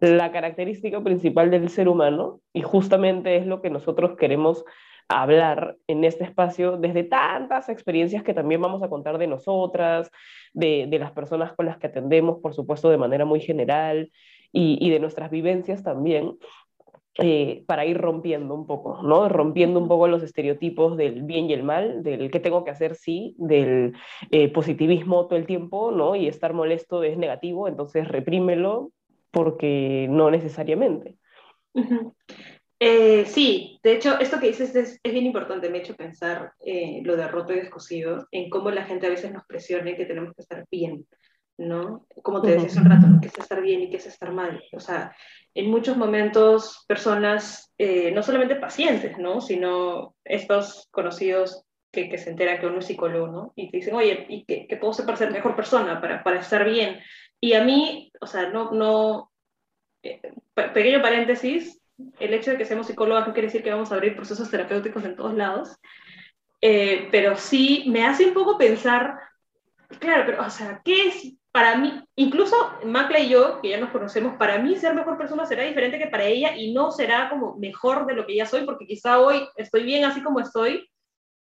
la 0.00 0.32
característica 0.32 1.02
principal 1.02 1.50
del 1.50 1.68
ser 1.68 1.88
humano 1.88 2.40
y 2.52 2.62
justamente 2.62 3.36
es 3.36 3.46
lo 3.46 3.60
que 3.60 3.70
nosotros 3.70 4.16
queremos 4.16 4.64
hablar 5.08 5.76
en 5.86 6.04
este 6.04 6.24
espacio 6.24 6.76
desde 6.76 7.04
tantas 7.04 7.68
experiencias 7.68 8.22
que 8.22 8.34
también 8.34 8.60
vamos 8.60 8.82
a 8.82 8.88
contar 8.88 9.18
de 9.18 9.26
nosotras, 9.26 10.10
de, 10.52 10.86
de 10.88 10.98
las 10.98 11.12
personas 11.12 11.52
con 11.52 11.66
las 11.66 11.78
que 11.78 11.88
atendemos, 11.88 12.40
por 12.40 12.54
supuesto, 12.54 12.90
de 12.90 12.98
manera 12.98 13.24
muy 13.24 13.40
general, 13.40 14.10
y, 14.52 14.78
y 14.80 14.90
de 14.90 15.00
nuestras 15.00 15.30
vivencias 15.30 15.82
también, 15.82 16.36
eh, 17.18 17.64
para 17.66 17.84
ir 17.84 17.98
rompiendo 17.98 18.54
un 18.54 18.66
poco, 18.66 19.02
¿no? 19.02 19.28
Rompiendo 19.28 19.78
un 19.78 19.86
poco 19.86 20.08
los 20.08 20.22
estereotipos 20.22 20.96
del 20.96 21.24
bien 21.24 21.50
y 21.50 21.52
el 21.52 21.62
mal, 21.62 22.02
del 22.02 22.30
qué 22.30 22.40
tengo 22.40 22.64
que 22.64 22.70
hacer 22.70 22.94
sí, 22.94 23.34
del 23.36 23.92
eh, 24.30 24.50
positivismo 24.50 25.26
todo 25.26 25.38
el 25.38 25.44
tiempo, 25.44 25.90
¿no? 25.90 26.16
Y 26.16 26.26
estar 26.26 26.54
molesto 26.54 27.02
es 27.02 27.18
negativo, 27.18 27.68
entonces 27.68 28.08
reprímelo 28.08 28.92
porque 29.30 30.06
no 30.08 30.30
necesariamente. 30.30 31.16
Eh, 32.84 33.26
sí, 33.26 33.78
de 33.84 33.92
hecho, 33.92 34.18
esto 34.18 34.40
que 34.40 34.48
dices 34.48 34.74
es, 34.74 34.98
es 35.00 35.12
bien 35.12 35.24
importante, 35.24 35.70
me 35.70 35.78
ha 35.78 35.82
hecho 35.82 35.94
pensar 35.94 36.52
eh, 36.66 37.00
lo 37.04 37.14
de 37.14 37.28
roto 37.28 37.52
y 37.52 37.60
descosido, 37.60 38.26
en 38.32 38.50
cómo 38.50 38.72
la 38.72 38.84
gente 38.84 39.06
a 39.06 39.10
veces 39.10 39.32
nos 39.32 39.46
presiona 39.46 39.90
y 39.90 39.96
que 39.96 40.04
tenemos 40.04 40.34
que 40.34 40.42
estar 40.42 40.66
bien, 40.68 41.06
¿no? 41.58 42.08
Como 42.24 42.42
te 42.42 42.56
decía 42.56 42.82
un 42.82 42.90
rato, 42.90 43.06
¿no? 43.06 43.20
que 43.20 43.28
es 43.28 43.38
estar 43.38 43.62
bien 43.62 43.82
y 43.82 43.88
que 43.88 43.98
es 43.98 44.06
estar 44.08 44.32
mal. 44.32 44.64
O 44.72 44.80
sea, 44.80 45.14
en 45.54 45.70
muchos 45.70 45.96
momentos 45.96 46.84
personas, 46.88 47.72
eh, 47.78 48.10
no 48.10 48.20
solamente 48.24 48.56
pacientes, 48.56 49.16
¿no? 49.16 49.40
Sino 49.40 50.16
estos 50.24 50.88
conocidos 50.90 51.62
que, 51.92 52.18
se 52.18 52.30
enteran 52.30 52.58
que 52.58 52.66
uno 52.66 52.80
es 52.80 52.86
psicólogo, 52.86 53.28
¿no? 53.28 53.52
Y 53.54 53.70
te 53.70 53.76
dicen, 53.76 53.94
oye, 53.94 54.26
¿y 54.28 54.44
qué, 54.44 54.66
qué 54.68 54.76
puedo 54.76 54.90
hacer 54.90 55.06
para 55.06 55.18
ser 55.18 55.30
mejor 55.30 55.54
persona, 55.54 56.00
para, 56.00 56.24
para 56.24 56.40
estar 56.40 56.68
bien? 56.68 56.98
Y 57.40 57.52
a 57.52 57.62
mí, 57.62 58.10
o 58.20 58.26
sea, 58.26 58.50
no, 58.50 58.72
no, 58.72 59.30
eh, 60.02 60.20
pequeño 60.52 61.00
paréntesis, 61.00 61.78
el 62.18 62.34
hecho 62.34 62.50
de 62.50 62.58
que 62.58 62.64
seamos 62.64 62.86
psicólogas 62.86 63.26
no 63.26 63.32
quiere 63.32 63.48
decir 63.48 63.62
que 63.62 63.70
vamos 63.70 63.90
a 63.90 63.94
abrir 63.94 64.16
procesos 64.16 64.50
terapéuticos 64.50 65.04
en 65.04 65.16
todos 65.16 65.34
lados, 65.34 65.76
eh, 66.60 67.08
pero 67.10 67.36
sí 67.36 67.84
me 67.88 68.04
hace 68.04 68.26
un 68.26 68.34
poco 68.34 68.56
pensar, 68.56 69.18
claro, 69.98 70.24
pero, 70.26 70.42
o 70.42 70.50
sea, 70.50 70.80
¿qué 70.84 71.08
es 71.08 71.34
para 71.50 71.76
mí? 71.76 72.02
Incluso 72.16 72.56
Macla 72.84 73.18
y 73.20 73.28
yo, 73.28 73.60
que 73.60 73.70
ya 73.70 73.80
nos 73.80 73.90
conocemos, 73.90 74.36
para 74.36 74.58
mí 74.58 74.76
ser 74.76 74.94
mejor 74.94 75.18
persona 75.18 75.44
será 75.44 75.64
diferente 75.64 75.98
que 75.98 76.06
para 76.06 76.24
ella 76.24 76.56
y 76.56 76.72
no 76.72 76.90
será 76.90 77.28
como 77.28 77.56
mejor 77.56 78.06
de 78.06 78.14
lo 78.14 78.26
que 78.26 78.36
ya 78.36 78.46
soy, 78.46 78.64
porque 78.64 78.86
quizá 78.86 79.18
hoy 79.18 79.46
estoy 79.56 79.82
bien 79.82 80.04
así 80.04 80.22
como 80.22 80.40
estoy 80.40 80.88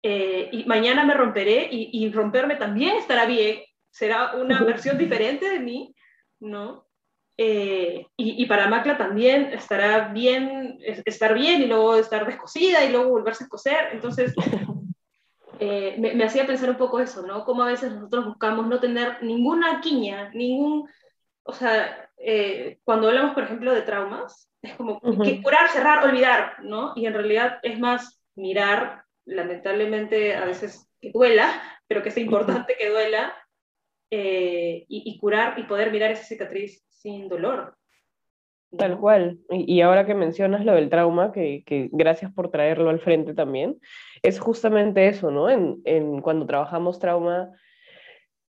eh, 0.02 0.48
y 0.50 0.64
mañana 0.64 1.04
me 1.04 1.14
romperé 1.14 1.68
y, 1.70 1.90
y 1.92 2.10
romperme 2.10 2.56
también 2.56 2.96
estará 2.96 3.26
bien, 3.26 3.60
será 3.90 4.34
una 4.34 4.62
versión 4.64 4.98
diferente 4.98 5.48
de 5.48 5.60
mí, 5.60 5.94
¿no? 6.40 6.86
Eh, 7.36 8.06
y, 8.16 8.42
y, 8.42 8.46
para 8.46 8.68
Macla 8.68 8.98
también 8.98 9.52
estará 9.52 10.08
bien, 10.08 10.78
estar 10.82 11.34
bien 11.34 11.62
y 11.62 11.66
luego 11.66 11.96
estar 11.96 12.26
descosida 12.26 12.84
y 12.84 12.92
luego 12.92 13.10
volverse 13.10 13.44
a 13.44 13.48
coser. 13.48 13.88
Entonces, 13.92 14.34
eh, 15.58 15.96
me, 15.98 16.14
me, 16.14 16.24
hacía 16.24 16.46
pensar 16.46 16.70
un 16.70 16.76
poco 16.76 17.00
eso, 17.00 17.26
¿no? 17.26 17.44
Cómo 17.44 17.62
a 17.62 17.68
veces 17.68 17.92
nosotros 17.92 18.26
buscamos 18.26 18.66
no 18.66 18.80
tener 18.80 19.22
ninguna 19.22 19.80
quiña, 19.80 20.30
ningún, 20.34 20.88
o 21.44 21.52
sea, 21.52 22.10
eh, 22.18 22.78
cuando 22.84 23.08
hablamos, 23.08 23.34
por 23.34 23.44
ejemplo, 23.44 23.72
de 23.72 23.82
traumas, 23.82 24.48
es 24.60 24.74
como 24.76 24.94
uh 24.94 25.00
-huh. 25.00 25.24
que 25.24 25.42
curar, 25.42 25.68
cerrar, 25.70 26.04
olvidar, 26.04 26.56
¿no? 26.62 26.92
Y 26.94 27.06
en 27.06 27.14
realidad 27.14 27.58
es 27.62 27.78
más 27.78 28.20
mirar, 28.34 29.04
lamentablemente 29.24 30.34
a 30.36 30.44
veces 30.44 30.88
que 31.00 31.10
duela, 31.12 31.60
pero 31.88 32.02
que 32.02 32.10
es 32.10 32.18
importante 32.18 32.76
que 32.78 32.90
duela, 32.90 33.34
eh, 34.10 34.84
y, 34.88 35.02
y, 35.10 35.18
curar 35.18 35.58
y 35.58 35.62
poder 35.62 35.90
mirar 35.90 36.10
esa 36.10 36.24
cicatriz 36.24 36.84
sin 37.02 37.28
dolor. 37.28 37.74
Tal 38.76 38.98
cual. 38.98 39.38
Y, 39.50 39.82
ahora 39.82 40.06
que 40.06 40.14
mencionas 40.14 40.64
lo 40.64 40.72
del 40.72 40.88
trauma, 40.88 41.30
que, 41.30 41.62
que, 41.66 41.90
gracias 41.92 42.32
por 42.32 42.50
traerlo 42.50 42.88
al 42.88 43.00
frente 43.00 43.34
también, 43.34 43.78
es 44.22 44.40
justamente 44.40 45.08
eso, 45.08 45.30
¿no? 45.30 45.50
En, 45.50 45.82
en 45.84 46.22
cuando 46.22 46.46
trabajamos 46.46 46.98
trauma, 46.98 47.50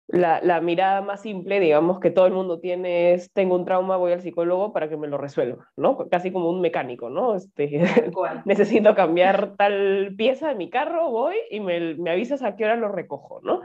la, 0.08 0.40
la, 0.44 0.62
mirada 0.62 1.02
más 1.02 1.22
simple, 1.22 1.60
digamos, 1.60 2.00
que 2.00 2.12
todo 2.12 2.28
el 2.28 2.34
mundo 2.34 2.60
tiene 2.60 3.14
es, 3.14 3.32
tengo 3.34 3.56
un 3.56 3.66
trauma, 3.66 3.98
voy 3.98 4.12
al 4.12 4.22
psicólogo 4.22 4.72
para 4.72 4.88
que 4.88 4.98
me 4.98 5.08
lo 5.08 5.18
resuelva, 5.18 5.72
¿no? 5.78 5.98
Casi 6.10 6.32
como 6.32 6.50
un 6.50 6.62
mecánico, 6.62 7.10
¿no? 7.10 7.36
Este, 7.36 7.82
necesito 8.46 8.94
cambiar 8.94 9.56
tal 9.56 10.14
pieza 10.16 10.50
de 10.50 10.56
mi 10.56 10.70
carro, 10.70 11.10
voy 11.10 11.38
y 11.50 11.60
me, 11.60 11.96
me 11.96 12.12
avisas 12.12 12.44
a 12.44 12.56
qué 12.56 12.66
hora 12.66 12.76
lo 12.76 12.90
recojo, 12.90 13.40
¿no? 13.42 13.62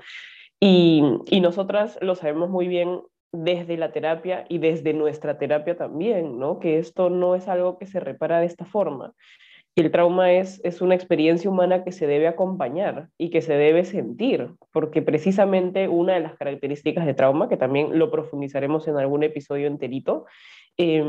Y, 0.61 1.03
y, 1.27 1.41
nosotras 1.41 1.99
lo 2.01 2.15
sabemos 2.15 2.49
muy 2.49 2.67
bien 2.67 3.01
desde 3.33 3.77
la 3.77 3.93
terapia 3.93 4.45
y 4.49 4.59
desde 4.59 4.95
nuestra 4.95 5.39
terapia 5.39 5.77
también, 5.77 6.39
¿no? 6.39 6.59
Que 6.59 6.79
esto 6.79 7.11
no 7.11 7.35
es 7.35 7.49
algo 7.49 7.79
que 7.79 7.87
se 7.87 8.01
repara 8.01 8.41
de 8.41 8.47
esta 8.47 8.65
forma. 8.65 9.15
El 9.77 9.91
trauma 9.93 10.33
es, 10.33 10.61
es 10.65 10.81
una 10.81 10.95
experiencia 10.95 11.49
humana 11.49 11.85
que 11.85 11.93
se 11.93 12.07
debe 12.07 12.27
acompañar 12.27 13.11
y 13.17 13.31
que 13.31 13.43
se 13.43 13.55
debe 13.55 13.85
sentir, 13.85 14.51
porque 14.73 15.03
precisamente 15.03 15.87
una 15.87 16.15
de 16.15 16.21
las 16.21 16.35
características 16.37 17.07
de 17.07 17.15
trauma, 17.15 17.49
que 17.49 17.57
también 17.57 17.97
lo 17.99 18.11
profundizaremos 18.11 18.89
en 18.89 18.97
algún 18.97 19.23
episodio 19.23 19.69
enterito, 19.69 20.27
eh, 20.79 21.05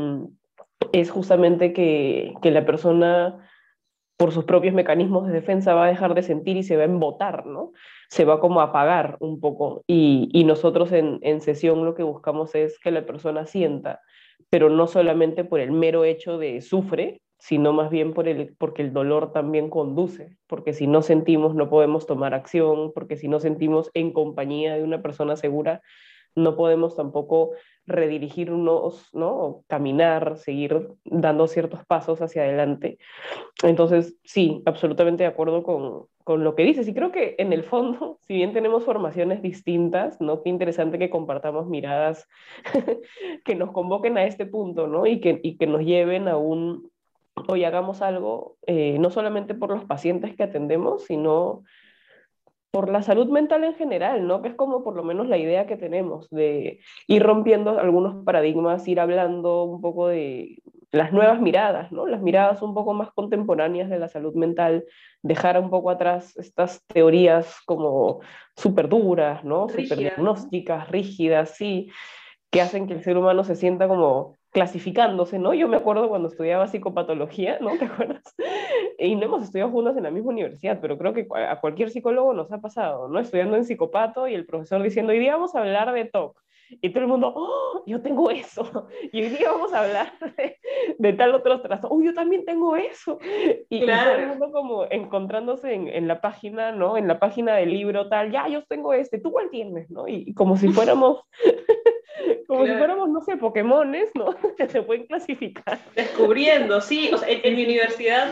es 0.92 1.10
justamente 1.10 1.72
que, 1.72 2.34
que 2.42 2.50
la 2.50 2.64
persona 2.64 3.49
por 4.20 4.32
sus 4.32 4.44
propios 4.44 4.74
mecanismos 4.74 5.26
de 5.26 5.32
defensa 5.32 5.72
va 5.72 5.86
a 5.86 5.88
dejar 5.88 6.12
de 6.12 6.22
sentir 6.22 6.58
y 6.58 6.62
se 6.62 6.76
va 6.76 6.82
a 6.82 6.84
embotar, 6.84 7.46
¿no? 7.46 7.72
Se 8.10 8.26
va 8.26 8.38
como 8.38 8.60
a 8.60 8.64
apagar 8.64 9.16
un 9.20 9.40
poco. 9.40 9.82
Y, 9.86 10.44
nosotros 10.44 10.92
en, 10.92 11.20
en, 11.22 11.40
sesión 11.40 11.86
lo 11.86 11.94
que 11.94 12.02
buscamos 12.02 12.54
es 12.54 12.78
que 12.78 12.90
la 12.90 13.06
persona 13.06 13.46
sienta, 13.46 14.02
pero 14.50 14.68
no 14.68 14.88
solamente 14.88 15.42
por 15.42 15.58
el 15.58 15.72
mero 15.72 16.04
hecho 16.04 16.36
de 16.36 16.60
sufre, 16.60 17.22
sino 17.38 17.72
más 17.72 17.88
bien 17.88 18.12
por 18.12 18.28
el, 18.28 18.54
porque 18.58 18.82
el 18.82 18.92
dolor 18.92 19.32
también 19.32 19.70
conduce, 19.70 20.36
porque 20.46 20.74
si 20.74 20.86
no 20.86 21.00
sentimos 21.00 21.54
no 21.54 21.70
podemos 21.70 22.06
tomar 22.06 22.34
acción, 22.34 22.92
porque 22.92 23.16
si 23.16 23.26
no 23.26 23.40
sentimos 23.40 23.90
en 23.94 24.12
compañía 24.12 24.74
de 24.74 24.82
una 24.82 25.00
persona 25.00 25.34
segura, 25.36 25.80
no 26.34 26.56
podemos 26.56 26.94
tampoco 26.94 27.52
redirigirnos, 27.86 29.08
¿no? 29.12 29.64
caminar, 29.66 30.36
seguir 30.36 30.88
dando 31.04 31.46
ciertos 31.46 31.84
pasos 31.86 32.20
hacia 32.22 32.42
adelante. 32.42 32.98
Entonces, 33.62 34.16
sí, 34.24 34.62
absolutamente 34.66 35.24
de 35.24 35.28
acuerdo 35.28 35.62
con, 35.62 36.06
con, 36.24 36.44
lo 36.44 36.54
que 36.54 36.62
dices. 36.62 36.86
Y 36.88 36.94
creo 36.94 37.12
que 37.12 37.34
en 37.38 37.52
el 37.52 37.64
fondo, 37.64 38.18
si 38.26 38.34
bien 38.34 38.52
tenemos 38.52 38.84
formaciones 38.84 39.42
distintas, 39.42 40.20
¿no? 40.20 40.42
Qué 40.42 40.50
interesante 40.50 40.98
que 40.98 41.10
compartamos 41.10 41.68
miradas 41.68 42.28
que 43.44 43.54
nos 43.54 43.72
convoquen 43.72 44.18
a 44.18 44.24
este 44.24 44.46
punto, 44.46 44.86
¿no? 44.86 45.06
Y 45.06 45.20
que, 45.20 45.40
y 45.42 45.56
que 45.56 45.66
nos 45.66 45.82
lleven 45.82 46.28
a 46.28 46.36
un, 46.36 46.90
hoy 47.48 47.64
hagamos 47.64 48.02
algo, 48.02 48.56
eh, 48.66 48.98
no 48.98 49.10
solamente 49.10 49.54
por 49.54 49.70
los 49.70 49.84
pacientes 49.84 50.36
que 50.36 50.42
atendemos, 50.42 51.04
sino 51.04 51.64
por 52.70 52.90
la 52.90 53.02
salud 53.02 53.28
mental 53.28 53.64
en 53.64 53.74
general, 53.74 54.26
¿no? 54.26 54.42
Que 54.42 54.48
es 54.48 54.54
como 54.54 54.84
por 54.84 54.94
lo 54.94 55.02
menos 55.02 55.28
la 55.28 55.38
idea 55.38 55.66
que 55.66 55.76
tenemos 55.76 56.28
de 56.30 56.80
ir 57.06 57.22
rompiendo 57.22 57.78
algunos 57.78 58.24
paradigmas, 58.24 58.86
ir 58.86 59.00
hablando 59.00 59.64
un 59.64 59.80
poco 59.80 60.08
de 60.08 60.62
las 60.92 61.12
nuevas 61.12 61.40
miradas, 61.40 61.92
¿no? 61.92 62.06
Las 62.06 62.20
miradas 62.20 62.62
un 62.62 62.74
poco 62.74 62.94
más 62.94 63.12
contemporáneas 63.12 63.88
de 63.90 63.98
la 63.98 64.08
salud 64.08 64.34
mental, 64.34 64.84
dejar 65.22 65.58
un 65.60 65.70
poco 65.70 65.90
atrás 65.90 66.36
estas 66.36 66.84
teorías 66.86 67.60
como 67.66 68.20
súper 68.56 68.88
duras, 68.88 69.44
¿no? 69.44 69.68
Súper 69.68 69.98
diagnósticas, 69.98 70.88
rígidas, 70.88 71.50
sí, 71.50 71.90
que 72.50 72.60
hacen 72.60 72.86
que 72.86 72.94
el 72.94 73.02
ser 73.02 73.16
humano 73.16 73.44
se 73.44 73.54
sienta 73.54 73.86
como 73.86 74.36
clasificándose, 74.50 75.38
¿no? 75.38 75.54
Yo 75.54 75.68
me 75.68 75.76
acuerdo 75.76 76.08
cuando 76.08 76.28
estudiaba 76.28 76.66
psicopatología, 76.66 77.58
¿no? 77.60 77.70
¿Te 77.78 77.84
acuerdas? 77.84 78.34
Y 78.98 79.16
no 79.16 79.24
hemos 79.24 79.42
estudiado 79.42 79.70
juntos 79.70 79.96
en 79.96 80.02
la 80.02 80.10
misma 80.10 80.30
universidad, 80.30 80.78
pero 80.80 80.98
creo 80.98 81.14
que 81.14 81.26
a 81.34 81.60
cualquier 81.60 81.90
psicólogo 81.90 82.34
nos 82.34 82.52
ha 82.52 82.60
pasado, 82.60 83.08
¿no? 83.08 83.18
Estudiando 83.20 83.56
en 83.56 83.64
psicopato 83.64 84.28
y 84.28 84.34
el 84.34 84.46
profesor 84.46 84.82
diciendo, 84.82 85.12
hoy 85.12 85.20
día 85.20 85.34
vamos 85.34 85.54
a 85.54 85.60
hablar 85.60 85.92
de 85.92 86.04
TOC. 86.04 86.40
Y 86.80 86.90
todo 86.90 87.02
el 87.02 87.08
mundo, 87.08 87.32
¡Oh, 87.34 87.82
yo 87.86 88.00
tengo 88.02 88.30
eso. 88.30 88.88
Y 89.12 89.22
hoy 89.22 89.28
día 89.30 89.50
vamos 89.50 89.72
a 89.72 89.80
hablar 89.80 90.12
de, 90.98 91.12
tal 91.14 91.34
otro 91.34 91.60
trazo. 91.60 91.88
¡Oh, 91.90 92.00
yo 92.02 92.14
también 92.14 92.44
tengo 92.44 92.76
eso! 92.76 93.18
Y, 93.68 93.80
todo 93.80 94.14
el 94.16 94.28
mundo 94.28 94.52
como 94.52 94.84
encontrándose 94.90 95.72
en, 95.74 95.88
en, 95.88 96.06
la 96.06 96.20
página, 96.20 96.72
¿no? 96.72 96.96
En 96.96 97.08
la 97.08 97.18
página 97.18 97.56
del 97.56 97.70
libro 97.70 98.08
tal, 98.08 98.30
ya, 98.30 98.48
yo 98.48 98.64
tengo 98.66 98.92
este, 98.92 99.18
¿tú 99.18 99.32
cuál 99.32 99.50
tienes? 99.50 99.90
¿no? 99.90 100.06
Y, 100.08 100.32
como 100.34 100.56
si 100.56 100.68
fuéramos, 100.72 101.22
como 102.46 102.66
si 102.66 102.72
fuéramos, 102.72 103.08
no 103.08 103.20
sé, 103.20 103.36
Pokémones, 103.36 104.10
¿no? 104.14 104.34
Que 104.56 104.68
se 104.68 104.82
pueden 104.82 105.06
clasificar. 105.06 105.78
Descubriendo, 105.94 106.80
sí. 106.80 107.10
O 107.12 107.18
sea, 107.18 107.28
en, 107.28 107.56
mi 107.56 107.64
universidad 107.64 108.30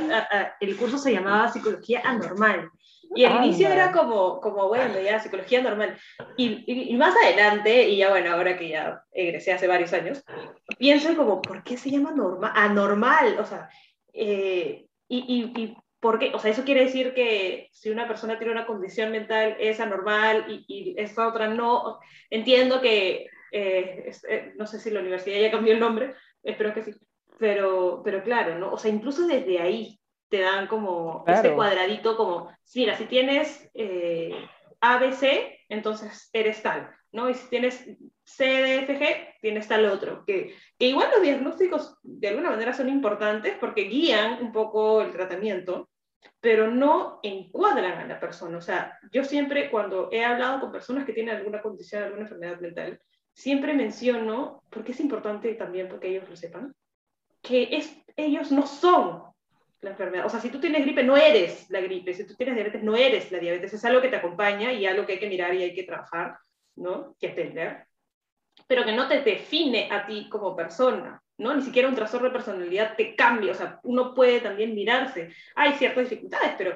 el 0.60 0.76
curso 0.76 0.98
se 0.98 1.12
llamaba 1.12 1.48
Psicología 1.48 2.02
Anormal. 2.04 2.70
Y 3.14 3.24
al 3.24 3.44
inicio 3.44 3.68
era 3.68 3.92
como, 3.92 4.40
como, 4.40 4.68
bueno, 4.68 5.00
ya 5.00 5.20
psicología 5.20 5.62
normal. 5.62 5.98
Y, 6.36 6.64
y, 6.66 6.96
más 6.96 7.14
adelante, 7.16 7.88
y 7.88 7.98
ya 7.98 8.10
bueno, 8.10 8.32
ahora 8.32 8.56
que 8.58 8.68
ya 8.68 9.02
egresé 9.12 9.52
hace 9.52 9.66
varios 9.66 9.92
años, 9.92 10.22
pienso 10.78 11.16
como, 11.16 11.40
¿por 11.40 11.62
qué 11.64 11.76
se 11.76 11.90
llama 11.90 12.12
normal? 12.12 12.52
anormal? 12.54 13.38
O 13.38 13.44
sea, 13.44 13.68
eh, 14.12 14.86
y, 15.08 15.18
y, 15.18 15.62
y, 15.62 15.76
¿por 16.00 16.18
qué? 16.18 16.32
O 16.34 16.38
sea, 16.38 16.50
eso 16.50 16.64
quiere 16.64 16.84
decir 16.84 17.14
que 17.14 17.68
si 17.72 17.90
una 17.90 18.06
persona 18.06 18.38
tiene 18.38 18.52
una 18.52 18.66
condición 18.66 19.10
mental 19.10 19.56
es 19.58 19.80
anormal 19.80 20.44
y, 20.48 20.64
y 20.68 20.94
esta 20.98 21.26
otra 21.28 21.48
no. 21.48 21.98
Entiendo 22.30 22.80
que, 22.80 23.26
eh, 23.52 24.12
eh, 24.28 24.52
no 24.56 24.66
sé 24.66 24.78
si 24.80 24.90
la 24.90 25.00
universidad 25.00 25.40
ya 25.40 25.50
cambió 25.50 25.72
el 25.72 25.80
nombre, 25.80 26.14
espero 26.42 26.74
que 26.74 26.82
sí. 26.82 26.94
Pero, 27.38 28.02
pero 28.04 28.22
claro, 28.22 28.58
¿no? 28.58 28.72
O 28.72 28.78
sea, 28.78 28.90
incluso 28.90 29.26
desde 29.26 29.60
ahí 29.60 29.97
te 30.28 30.40
dan 30.40 30.66
como 30.66 31.24
este 31.26 31.54
cuadradito 31.54 32.16
como, 32.16 32.50
mira, 32.74 32.96
si 32.96 33.06
tienes 33.06 33.70
eh, 33.74 34.34
ABC, 34.80 35.58
entonces 35.68 36.28
eres 36.32 36.62
tal, 36.62 36.90
¿no? 37.12 37.30
Y 37.30 37.34
si 37.34 37.48
tienes 37.48 37.84
CDFG, 38.24 39.40
tienes 39.40 39.68
tal 39.68 39.86
otro. 39.86 40.24
Que, 40.26 40.54
que 40.78 40.86
igual 40.86 41.10
los 41.12 41.22
diagnósticos 41.22 41.96
de 42.02 42.28
alguna 42.28 42.50
manera 42.50 42.72
son 42.74 42.88
importantes 42.88 43.54
porque 43.58 43.82
guían 43.82 44.42
un 44.42 44.52
poco 44.52 45.00
el 45.00 45.12
tratamiento, 45.12 45.88
pero 46.40 46.70
no 46.70 47.20
encuadran 47.22 47.98
a 47.98 48.06
la 48.06 48.20
persona. 48.20 48.58
O 48.58 48.62
sea, 48.62 48.98
yo 49.10 49.24
siempre 49.24 49.70
cuando 49.70 50.10
he 50.12 50.24
hablado 50.24 50.60
con 50.60 50.72
personas 50.72 51.04
que 51.04 51.12
tienen 51.12 51.36
alguna 51.36 51.62
condición, 51.62 52.02
alguna 52.02 52.22
enfermedad 52.22 52.60
mental, 52.60 53.00
siempre 53.32 53.72
menciono, 53.72 54.62
porque 54.68 54.92
es 54.92 55.00
importante 55.00 55.54
también 55.54 55.88
porque 55.88 56.08
ellos 56.08 56.28
lo 56.28 56.36
sepan, 56.36 56.74
que 57.40 57.68
es, 57.72 57.96
ellos 58.16 58.50
no 58.50 58.66
son 58.66 59.27
la 59.80 59.90
enfermedad. 59.90 60.26
O 60.26 60.28
sea, 60.28 60.40
si 60.40 60.50
tú 60.50 60.60
tienes 60.60 60.82
gripe, 60.82 61.02
no 61.02 61.16
eres 61.16 61.70
la 61.70 61.80
gripe. 61.80 62.14
Si 62.14 62.26
tú 62.26 62.34
tienes 62.34 62.54
diabetes, 62.54 62.82
no 62.82 62.96
eres 62.96 63.30
la 63.30 63.38
diabetes. 63.38 63.72
Es 63.72 63.84
algo 63.84 64.00
que 64.00 64.08
te 64.08 64.16
acompaña 64.16 64.72
y 64.72 64.86
algo 64.86 65.06
que 65.06 65.12
hay 65.12 65.18
que 65.18 65.28
mirar 65.28 65.54
y 65.54 65.62
hay 65.62 65.74
que 65.74 65.84
trabajar, 65.84 66.38
¿no? 66.76 67.14
Que 67.18 67.28
atender. 67.28 67.86
Pero 68.66 68.84
que 68.84 68.92
no 68.92 69.06
te 69.06 69.22
define 69.22 69.88
a 69.90 70.06
ti 70.06 70.28
como 70.28 70.56
persona, 70.56 71.22
¿no? 71.38 71.54
Ni 71.54 71.62
siquiera 71.62 71.88
un 71.88 71.94
trastorno 71.94 72.28
de 72.28 72.34
personalidad 72.34 72.96
te 72.96 73.14
cambia. 73.14 73.52
O 73.52 73.54
sea, 73.54 73.78
uno 73.84 74.14
puede 74.14 74.40
también 74.40 74.74
mirarse. 74.74 75.32
Hay 75.54 75.72
ciertas 75.74 76.08
dificultades, 76.08 76.54
pero 76.58 76.74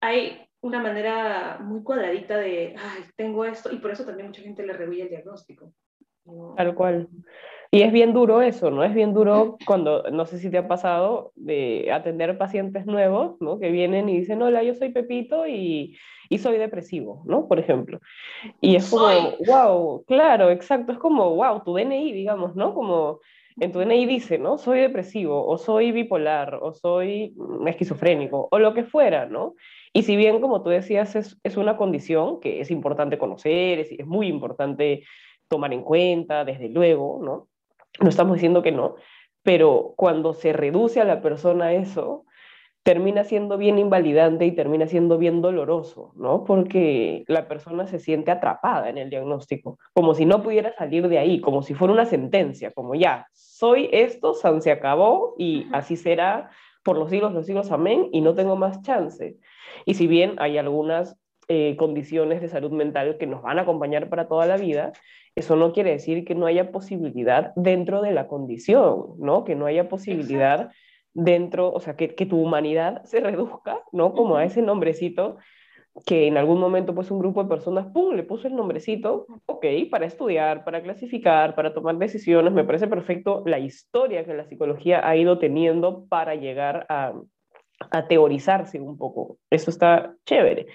hay 0.00 0.48
una 0.60 0.80
manera 0.80 1.58
muy 1.60 1.82
cuadradita 1.82 2.38
de, 2.38 2.74
ay, 2.78 3.04
tengo 3.14 3.44
esto. 3.44 3.70
Y 3.72 3.78
por 3.78 3.90
eso 3.90 4.04
también 4.04 4.28
mucha 4.28 4.42
gente 4.42 4.64
le 4.64 4.72
rehuye 4.72 5.02
el 5.02 5.10
diagnóstico. 5.10 5.72
Tal 6.56 6.74
cual. 6.74 7.08
Y 7.70 7.82
es 7.82 7.92
bien 7.92 8.14
duro 8.14 8.40
eso, 8.40 8.70
¿no? 8.70 8.82
Es 8.82 8.94
bien 8.94 9.12
duro 9.12 9.58
cuando, 9.66 10.02
no 10.10 10.24
sé 10.24 10.38
si 10.38 10.50
te 10.50 10.56
ha 10.56 10.66
pasado, 10.66 11.32
de 11.34 11.90
atender 11.92 12.38
pacientes 12.38 12.86
nuevos, 12.86 13.36
¿no? 13.40 13.58
Que 13.58 13.70
vienen 13.70 14.08
y 14.08 14.18
dicen, 14.18 14.40
hola, 14.40 14.62
yo 14.62 14.74
soy 14.74 14.88
Pepito 14.88 15.46
y, 15.46 15.98
y 16.30 16.38
soy 16.38 16.56
depresivo, 16.56 17.22
¿no? 17.26 17.46
Por 17.46 17.58
ejemplo. 17.58 18.00
Y 18.62 18.76
es 18.76 18.88
como, 18.88 19.08
wow, 19.46 20.02
claro, 20.06 20.50
exacto, 20.50 20.92
es 20.92 20.98
como, 20.98 21.34
wow, 21.34 21.62
tu 21.62 21.74
DNI, 21.74 22.12
digamos, 22.12 22.56
¿no? 22.56 22.72
Como 22.72 23.20
en 23.60 23.70
tu 23.70 23.80
DNI 23.80 24.06
dice, 24.06 24.38
¿no? 24.38 24.56
Soy 24.56 24.80
depresivo, 24.80 25.46
o 25.46 25.58
soy 25.58 25.92
bipolar, 25.92 26.54
o 26.62 26.72
soy 26.72 27.34
esquizofrénico, 27.66 28.48
o 28.50 28.58
lo 28.58 28.72
que 28.72 28.84
fuera, 28.84 29.26
¿no? 29.26 29.56
Y 29.92 30.04
si 30.04 30.16
bien, 30.16 30.40
como 30.40 30.62
tú 30.62 30.70
decías, 30.70 31.16
es, 31.16 31.38
es 31.42 31.58
una 31.58 31.76
condición 31.76 32.40
que 32.40 32.60
es 32.62 32.70
importante 32.70 33.18
conocer, 33.18 33.78
es, 33.80 33.92
es 33.92 34.06
muy 34.06 34.28
importante 34.28 35.04
tomar 35.48 35.74
en 35.74 35.82
cuenta, 35.82 36.46
desde 36.46 36.70
luego, 36.70 37.20
¿no? 37.22 37.48
No 38.00 38.08
estamos 38.08 38.34
diciendo 38.34 38.62
que 38.62 38.72
no, 38.72 38.96
pero 39.42 39.94
cuando 39.96 40.34
se 40.34 40.52
reduce 40.52 41.00
a 41.00 41.04
la 41.04 41.20
persona 41.20 41.72
eso, 41.72 42.24
termina 42.82 43.24
siendo 43.24 43.58
bien 43.58 43.78
invalidante 43.78 44.46
y 44.46 44.52
termina 44.52 44.86
siendo 44.86 45.18
bien 45.18 45.42
doloroso, 45.42 46.12
¿no? 46.16 46.44
Porque 46.44 47.24
la 47.28 47.46
persona 47.46 47.86
se 47.86 47.98
siente 47.98 48.30
atrapada 48.30 48.88
en 48.88 48.96
el 48.96 49.10
diagnóstico, 49.10 49.78
como 49.92 50.14
si 50.14 50.24
no 50.24 50.42
pudiera 50.42 50.72
salir 50.72 51.06
de 51.08 51.18
ahí, 51.18 51.40
como 51.40 51.62
si 51.62 51.74
fuera 51.74 51.92
una 51.92 52.06
sentencia, 52.06 52.70
como 52.70 52.94
ya, 52.94 53.26
soy 53.34 53.90
esto, 53.92 54.32
San 54.32 54.62
se 54.62 54.70
acabó 54.70 55.34
y 55.36 55.66
así 55.72 55.96
será 55.96 56.50
por 56.82 56.96
los 56.96 57.10
siglos, 57.10 57.34
los 57.34 57.44
siglos, 57.44 57.70
amén, 57.70 58.08
y 58.12 58.22
no 58.22 58.34
tengo 58.34 58.56
más 58.56 58.80
chance. 58.80 59.36
Y 59.84 59.94
si 59.94 60.06
bien 60.06 60.36
hay 60.38 60.56
algunas 60.56 61.18
eh, 61.48 61.76
condiciones 61.76 62.40
de 62.40 62.48
salud 62.48 62.70
mental 62.70 63.16
que 63.18 63.26
nos 63.26 63.42
van 63.42 63.58
a 63.58 63.62
acompañar 63.62 64.08
para 64.08 64.28
toda 64.28 64.46
la 64.46 64.58
vida, 64.58 64.92
eso 65.34 65.56
no 65.56 65.72
quiere 65.72 65.92
decir 65.92 66.24
que 66.24 66.34
no 66.34 66.46
haya 66.46 66.70
posibilidad 66.72 67.52
dentro 67.56 68.02
de 68.02 68.12
la 68.12 68.28
condición, 68.28 69.14
¿no? 69.18 69.44
Que 69.44 69.54
no 69.54 69.66
haya 69.66 69.88
posibilidad 69.88 70.70
dentro, 71.14 71.72
o 71.72 71.80
sea, 71.80 71.96
que, 71.96 72.14
que, 72.14 72.26
tu 72.26 72.40
humanidad 72.40 73.02
se 73.06 73.20
reduzca, 73.20 73.80
¿no? 73.92 74.12
Como 74.12 74.36
a 74.36 74.44
ese 74.44 74.62
nombrecito 74.62 75.38
que 76.06 76.26
en 76.26 76.36
algún 76.36 76.60
momento 76.60 76.94
pues 76.94 77.10
un 77.10 77.18
grupo 77.18 77.42
de 77.42 77.48
personas, 77.48 77.86
¡pum!, 77.92 78.14
le 78.14 78.22
puso 78.22 78.46
el 78.46 78.54
nombrecito, 78.54 79.26
ok, 79.46 79.66
para 79.90 80.06
estudiar, 80.06 80.64
para 80.64 80.82
clasificar, 80.82 81.54
para 81.54 81.74
tomar 81.74 81.96
decisiones, 81.96 82.52
me 82.52 82.64
parece 82.64 82.86
perfecto 82.86 83.42
la 83.46 83.58
historia 83.58 84.24
que 84.24 84.34
la 84.34 84.44
psicología 84.44 85.06
ha 85.08 85.16
ido 85.16 85.38
teniendo 85.38 86.06
para 86.08 86.34
llegar 86.34 86.86
a, 86.88 87.14
a 87.90 88.06
teorizarse 88.06 88.80
un 88.80 88.96
poco. 88.96 89.38
Eso 89.50 89.70
está 89.70 90.14
chévere 90.24 90.66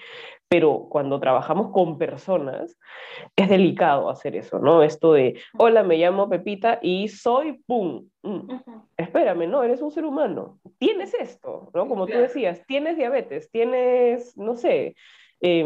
pero 0.54 0.86
cuando 0.88 1.18
trabajamos 1.18 1.72
con 1.72 1.98
personas, 1.98 2.78
es 3.34 3.48
delicado 3.48 4.08
hacer 4.08 4.36
eso, 4.36 4.60
¿no? 4.60 4.84
Esto 4.84 5.12
de, 5.12 5.40
hola, 5.58 5.82
me 5.82 5.96
llamo 5.96 6.28
Pepita 6.28 6.78
y 6.80 7.08
soy, 7.08 7.54
¡pum! 7.66 8.08
Mm, 8.22 8.52
espérame, 8.96 9.48
no, 9.48 9.64
eres 9.64 9.82
un 9.82 9.90
ser 9.90 10.04
humano, 10.04 10.60
tienes 10.78 11.12
esto, 11.14 11.70
¿no? 11.74 11.88
Como 11.88 12.06
tú 12.06 12.16
decías, 12.16 12.64
tienes 12.68 12.96
diabetes, 12.96 13.50
tienes, 13.50 14.36
no 14.36 14.54
sé, 14.54 14.94
eh, 15.46 15.62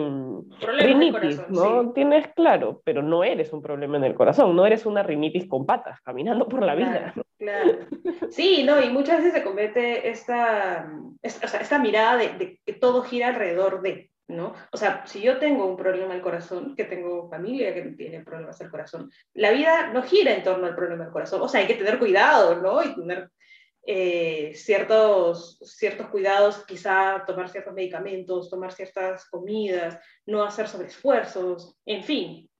rinitis, 0.60 1.48
¿no? 1.50 1.92
Tienes, 1.92 2.26
claro, 2.34 2.82
pero 2.84 3.00
no 3.00 3.22
eres 3.22 3.52
un 3.52 3.62
problema 3.62 3.96
en 3.96 4.02
el 4.02 4.14
corazón, 4.14 4.56
no 4.56 4.66
eres 4.66 4.84
una 4.86 5.04
rinitis 5.04 5.46
con 5.46 5.66
patas 5.66 6.00
caminando 6.00 6.48
por 6.48 6.64
la 6.66 6.74
vida. 6.74 7.14
Claro. 7.38 7.86
Sí, 8.30 8.64
no, 8.64 8.82
y 8.82 8.90
muchas 8.90 9.18
veces 9.18 9.32
se 9.32 9.42
comete 9.44 10.10
esta, 10.10 10.90
esta, 11.22 11.46
o 11.46 11.48
sea, 11.48 11.60
esta 11.60 11.78
mirada 11.78 12.16
de, 12.16 12.28
de, 12.34 12.60
que 12.66 12.74
todo 12.74 13.02
gira 13.02 13.28
alrededor 13.28 13.80
de, 13.80 14.10
¿no? 14.26 14.52
O 14.72 14.76
sea, 14.76 15.06
si 15.06 15.22
yo 15.22 15.38
tengo 15.38 15.64
un 15.64 15.76
problema 15.76 16.12
del 16.12 16.22
corazón, 16.22 16.74
que 16.76 16.84
tengo 16.84 17.30
familia 17.30 17.72
que 17.72 17.82
tiene 17.92 18.20
problemas 18.20 18.58
del 18.58 18.70
corazón, 18.70 19.10
la 19.32 19.52
vida 19.52 19.92
no 19.92 20.02
gira 20.02 20.34
en 20.34 20.42
torno 20.42 20.66
al 20.66 20.74
problema 20.74 21.04
del 21.04 21.12
corazón. 21.12 21.40
O 21.40 21.48
sea, 21.48 21.60
hay 21.60 21.66
que 21.66 21.74
tener 21.74 21.98
cuidado, 21.98 22.60
¿no? 22.60 22.82
Y 22.82 22.94
tener 22.94 23.30
eh, 23.86 24.52
ciertos, 24.54 25.58
ciertos 25.62 26.08
cuidados, 26.08 26.64
quizá 26.66 27.24
tomar 27.26 27.48
ciertos 27.48 27.72
medicamentos, 27.72 28.50
tomar 28.50 28.72
ciertas 28.72 29.28
comidas, 29.30 29.98
no 30.26 30.42
hacer 30.42 30.68
sobreesfuerzos, 30.68 31.76
en 31.86 32.04
fin. 32.04 32.50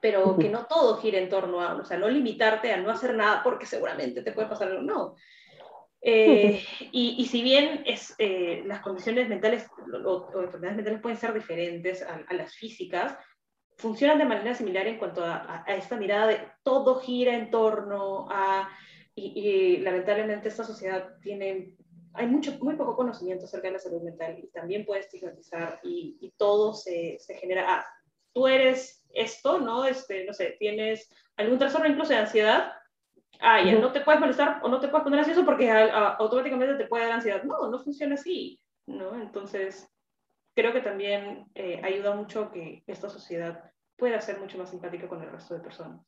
Pero 0.00 0.38
que 0.38 0.48
no 0.48 0.66
todo 0.66 0.98
gire 0.98 1.18
en 1.18 1.28
torno 1.28 1.60
a, 1.60 1.74
o 1.74 1.84
sea, 1.84 1.98
no 1.98 2.08
limitarte 2.08 2.72
a 2.72 2.76
no 2.76 2.90
hacer 2.90 3.14
nada 3.14 3.42
porque 3.42 3.66
seguramente 3.66 4.22
te 4.22 4.32
puede 4.32 4.48
pasar 4.48 4.68
algo, 4.68 4.82
no. 4.82 5.16
Eh, 6.00 6.62
y, 6.92 7.16
y, 7.18 7.26
si 7.26 7.42
bien 7.42 7.82
es, 7.84 8.14
eh, 8.18 8.62
las 8.64 8.80
condiciones 8.80 9.28
mentales 9.28 9.66
o, 10.04 10.30
enfermedades 10.40 10.76
mentales 10.76 11.00
pueden 11.00 11.18
ser 11.18 11.34
diferentes 11.34 12.02
a, 12.02 12.32
las 12.32 12.54
físicas, 12.54 13.18
funcionan 13.76 14.18
de 14.18 14.24
manera 14.24 14.54
similar 14.54 14.86
en 14.86 14.98
cuanto 14.98 15.24
a, 15.24 15.64
a, 15.66 15.74
esta 15.74 15.96
mirada 15.96 16.28
de 16.28 16.40
todo 16.62 17.00
gira 17.00 17.34
en 17.34 17.50
torno 17.50 18.28
a, 18.30 18.70
y, 19.18 19.76
lamentablemente 19.78 20.48
esta 20.48 20.64
sociedad 20.64 21.16
tiene, 21.20 21.74
hay 22.14 22.26
mucho, 22.26 22.56
muy 22.60 22.76
poco 22.76 22.96
conocimiento 22.96 23.44
acerca 23.44 23.68
de 23.68 23.74
la 23.74 23.78
salud 23.78 24.02
mental 24.02 24.38
y 24.38 24.48
también 24.48 24.84
puede 24.84 25.00
estigmatizar 25.00 25.80
y, 25.82 26.16
y 26.20 26.30
todo 26.32 26.74
se, 26.74 27.18
se 27.18 27.34
genera, 27.34 27.64
ah, 27.68 27.86
tú 28.32 28.46
eres 28.46 29.04
esto, 29.10 29.58
¿no? 29.58 29.84
Este, 29.84 30.24
no 30.24 30.32
sé, 30.32 30.56
tienes 30.58 31.10
algún 31.36 31.58
trastorno 31.58 31.88
incluso 31.88 32.12
de 32.12 32.18
ansiedad, 32.18 32.72
ah, 33.40 33.62
ya, 33.62 33.78
no 33.78 33.92
te 33.92 34.00
puedes 34.00 34.20
molestar 34.20 34.60
o 34.62 34.68
no 34.68 34.80
te 34.80 34.88
puedes 34.88 35.04
poner 35.04 35.20
ansioso 35.20 35.44
porque 35.44 35.70
automáticamente 35.70 36.74
te 36.74 36.86
puede 36.86 37.04
dar 37.04 37.12
ansiedad. 37.12 37.42
No, 37.44 37.68
no 37.68 37.78
funciona 37.78 38.14
así, 38.14 38.60
¿no? 38.86 39.20
Entonces, 39.20 39.88
creo 40.54 40.72
que 40.72 40.80
también 40.80 41.46
eh, 41.54 41.80
ayuda 41.84 42.14
mucho 42.14 42.50
que 42.50 42.82
esta 42.86 43.08
sociedad 43.08 43.70
pueda 43.96 44.20
ser 44.20 44.38
mucho 44.40 44.58
más 44.58 44.70
simpática 44.70 45.08
con 45.08 45.22
el 45.22 45.30
resto 45.30 45.54
de 45.54 45.60
personas. 45.60 46.00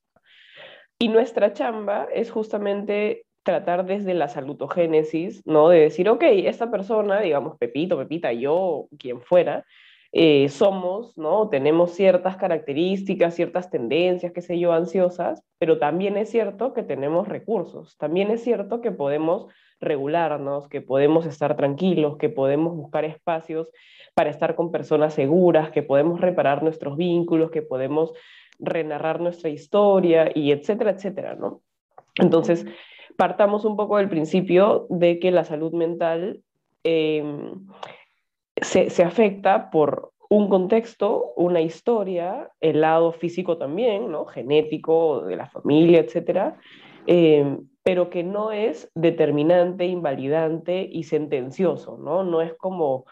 Y 1.03 1.09
nuestra 1.09 1.55
chamba 1.55 2.09
es 2.13 2.31
justamente 2.31 3.25
tratar 3.43 3.87
desde 3.87 4.13
la 4.13 4.29
salutogénesis, 4.29 5.41
¿no? 5.47 5.71
De 5.71 5.81
decir, 5.81 6.11
ok, 6.11 6.23
esta 6.23 6.71
persona, 6.71 7.21
digamos, 7.21 7.57
Pepito, 7.57 7.97
Pepita, 7.97 8.35
yo, 8.35 8.87
quien 8.99 9.23
fuera, 9.23 9.65
eh, 10.13 10.51
somos, 10.51 11.17
¿no? 11.17 11.49
Tenemos 11.49 11.93
ciertas 11.93 12.37
características, 12.37 13.35
ciertas 13.35 13.71
tendencias, 13.71 14.33
qué 14.33 14.43
sé 14.43 14.59
yo, 14.59 14.75
ansiosas, 14.75 15.43
pero 15.59 15.79
también 15.79 16.19
es 16.19 16.29
cierto 16.29 16.75
que 16.75 16.83
tenemos 16.83 17.29
recursos, 17.29 17.97
también 17.97 18.31
es 18.31 18.45
cierto 18.45 18.83
que 18.83 18.91
podemos 18.91 19.47
regularnos, 19.81 20.69
que 20.69 20.83
podemos 20.83 21.25
estar 21.25 21.57
tranquilos, 21.57 22.19
que 22.19 22.29
podemos 22.29 22.77
buscar 22.77 23.07
espacios 23.07 23.71
para 24.15 24.29
estar 24.29 24.55
con 24.55 24.71
personas 24.71 25.15
seguras, 25.15 25.71
que 25.71 25.83
podemos 25.83 26.21
reparar 26.21 26.63
nuestros 26.63 26.99
vínculos, 26.99 27.51
que 27.51 27.63
podemos 27.63 28.13
renarrar 28.61 29.21
nuestra 29.21 29.51
historia 29.51 30.31
y 30.35 30.53
etcétera, 30.53 30.91
etcétera, 30.93 31.35
¿no? 31.35 31.63
Entonces, 32.17 32.67
partamos 33.17 33.65
un 33.65 33.77
poco 33.77 33.97
del 33.99 34.09
principio 34.09 34.87
de 34.91 35.19
que 35.19 35.31
la 35.31 35.45
salud 35.45 35.73
mental 35.73 36.43
em, 36.85 37.67
se, 38.61 38.91
se, 38.91 39.05
afecta 39.05 39.71
por 39.71 40.13
un 40.29 40.49
contexto, 40.49 41.33
una 41.37 41.61
historia, 41.61 42.51
el 42.61 42.81
lado 42.83 43.13
físico 43.13 43.59
también, 43.59 44.11
¿no? 44.11 44.27
Genético, 44.27 45.23
de 45.23 45.37
la 45.37 45.49
familia, 45.49 46.01
etcétera, 46.01 46.57
em, 47.07 47.69
pero 47.83 48.11
que 48.11 48.23
no 48.23 48.53
es 48.53 48.91
determinante, 48.95 49.87
invalidante 49.87 50.89
y 50.91 51.03
sentencioso, 51.05 51.99
¿no? 51.99 52.23
No 52.23 52.43
es 52.43 52.55
como 52.55 53.07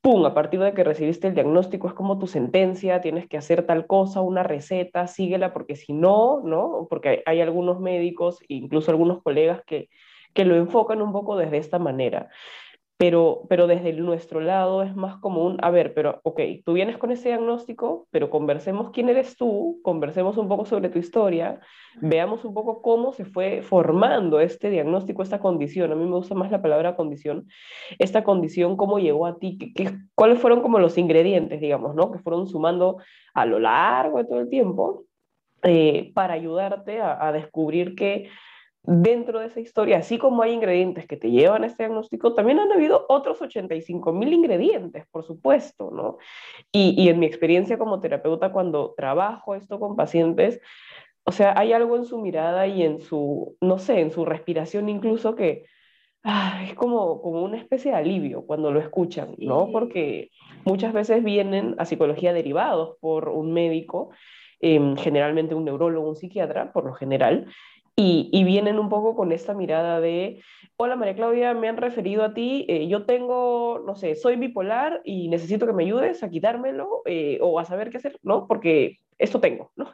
pum, 0.00 0.24
a 0.26 0.34
partir 0.34 0.60
de 0.60 0.72
que 0.74 0.84
recibiste 0.84 1.28
el 1.28 1.34
diagnóstico 1.34 1.88
es 1.88 1.94
como 1.94 2.18
tu 2.18 2.26
sentencia, 2.26 3.00
tienes 3.00 3.28
que 3.28 3.36
hacer 3.36 3.66
tal 3.66 3.86
cosa, 3.86 4.20
una 4.20 4.42
receta, 4.42 5.06
síguela, 5.06 5.52
porque 5.52 5.76
si 5.76 5.92
no, 5.92 6.40
¿no? 6.44 6.86
Porque 6.88 7.22
hay, 7.26 7.40
algunos 7.40 7.80
médicos, 7.80 8.40
incluso 8.48 8.90
algunos 8.90 9.22
colegas 9.22 9.62
que, 9.66 9.88
que 10.34 10.44
lo 10.44 10.56
enfocan 10.56 11.02
un 11.02 11.12
poco 11.12 11.36
desde 11.36 11.58
esta 11.58 11.78
manera 11.78 12.30
pero, 13.00 13.46
pero 13.48 13.66
desde 13.66 13.94
nuestro 13.94 14.42
lado 14.42 14.82
es 14.82 14.94
más 14.94 15.16
común, 15.16 15.56
a 15.62 15.70
ver, 15.70 15.94
pero 15.94 16.20
ok, 16.22 16.38
tú 16.66 16.74
vienes 16.74 16.98
con 16.98 17.10
ese 17.10 17.30
diagnóstico, 17.30 18.06
pero 18.10 18.28
conversemos 18.28 18.90
quién 18.90 19.08
eres 19.08 19.38
tú, 19.38 19.80
conversemos 19.82 20.36
un 20.36 20.48
poco 20.48 20.66
sobre 20.66 20.90
tu 20.90 20.98
historia, 20.98 21.60
veamos 22.02 22.44
un 22.44 22.52
poco 22.52 22.82
cómo 22.82 23.14
se 23.14 23.24
fue 23.24 23.62
formando 23.62 24.38
este 24.38 24.68
diagnóstico, 24.68 25.22
esta 25.22 25.40
condición, 25.40 25.90
a 25.90 25.94
mí 25.94 26.04
me 26.04 26.14
gusta 26.14 26.34
más 26.34 26.50
la 26.50 26.60
palabra 26.60 26.94
condición, 26.94 27.48
esta 27.98 28.22
condición, 28.22 28.76
cómo 28.76 28.98
llegó 28.98 29.24
a 29.24 29.38
ti, 29.38 29.56
qué, 29.56 29.96
cuáles 30.14 30.38
fueron 30.38 30.60
como 30.60 30.78
los 30.78 30.98
ingredientes, 30.98 31.58
digamos, 31.58 31.94
¿no? 31.94 32.12
Que 32.12 32.18
fueron 32.18 32.48
sumando 32.48 32.98
a 33.32 33.46
lo 33.46 33.60
largo 33.60 34.18
de 34.18 34.24
todo 34.24 34.40
el 34.40 34.50
tiempo 34.50 35.04
eh, 35.62 36.12
para 36.12 36.34
ayudarte 36.34 37.00
a, 37.00 37.26
a 37.26 37.32
descubrir 37.32 37.94
que 37.94 38.28
dentro 38.82 39.40
de 39.40 39.46
esa 39.46 39.60
historia, 39.60 39.98
así 39.98 40.18
como 40.18 40.42
hay 40.42 40.52
ingredientes 40.52 41.06
que 41.06 41.16
te 41.16 41.30
llevan 41.30 41.64
a 41.64 41.66
este 41.66 41.84
diagnóstico, 41.84 42.34
también 42.34 42.58
han 42.58 42.72
habido 42.72 43.04
otros 43.08 43.40
85 43.42 44.12
mil 44.12 44.32
ingredientes, 44.32 45.04
por 45.10 45.24
supuesto, 45.24 45.90
¿no? 45.90 46.18
Y, 46.72 46.94
y, 47.00 47.08
en 47.08 47.18
mi 47.18 47.26
experiencia 47.26 47.78
como 47.78 48.00
terapeuta, 48.00 48.52
cuando 48.52 48.94
trabajo 48.96 49.54
esto 49.54 49.78
con 49.78 49.96
pacientes, 49.96 50.60
o 51.24 51.32
sea, 51.32 51.54
hay 51.56 51.72
algo 51.72 51.96
en 51.96 52.04
su 52.04 52.18
mirada 52.18 52.66
y 52.66 52.82
en 52.82 53.00
su, 53.00 53.56
no 53.60 53.78
sé, 53.78 54.00
en 54.00 54.10
su 54.10 54.24
respiración 54.24 54.88
incluso 54.88 55.34
que 55.34 55.64
ah, 56.24 56.62
es 56.66 56.74
como, 56.74 57.20
como 57.22 57.42
una 57.42 57.58
especie 57.58 57.92
de 57.92 57.98
alivio 57.98 58.46
cuando 58.46 58.70
lo 58.72 58.80
escuchan, 58.80 59.34
¿no? 59.38 59.70
Porque 59.72 60.30
muchas 60.64 60.92
veces 60.92 61.22
vienen 61.24 61.74
a 61.78 61.84
psicología 61.84 62.32
derivados 62.32 62.96
por 63.00 63.28
un 63.28 63.52
médico, 63.52 64.10
eh, 64.60 64.94
generalmente 64.98 65.54
un 65.54 65.64
neurólogo, 65.64 66.08
un 66.08 66.16
psiquiatra, 66.16 66.72
por 66.72 66.84
lo 66.84 66.94
general, 66.94 67.46
y, 68.00 68.44
vienen 68.44 68.78
un 68.78 68.88
poco 68.88 69.14
con 69.14 69.32
esta 69.32 69.54
mirada 69.54 70.00
de, 70.00 70.42
hola 70.76 70.96
María 70.96 71.14
Claudia, 71.14 71.54
me 71.54 71.68
han 71.68 71.76
referido 71.76 72.24
a 72.24 72.34
ti, 72.34 72.64
eh, 72.68 72.88
yo 72.88 73.04
tengo, 73.04 73.82
no 73.86 73.94
sé, 73.96 74.14
soy 74.14 74.36
bipolar 74.36 75.02
y 75.04 75.28
necesito 75.28 75.66
que 75.66 75.72
me 75.72 75.84
ayudes 75.84 76.22
a 76.22 76.30
quitármelo 76.30 77.02
eh, 77.04 77.38
o 77.42 77.58
a 77.58 77.64
saber 77.64 77.90
qué 77.90 77.98
hacer, 77.98 78.18
¿no? 78.22 78.46
Porque 78.46 78.98
esto 79.18 79.40
tengo, 79.40 79.70
¿no? 79.76 79.90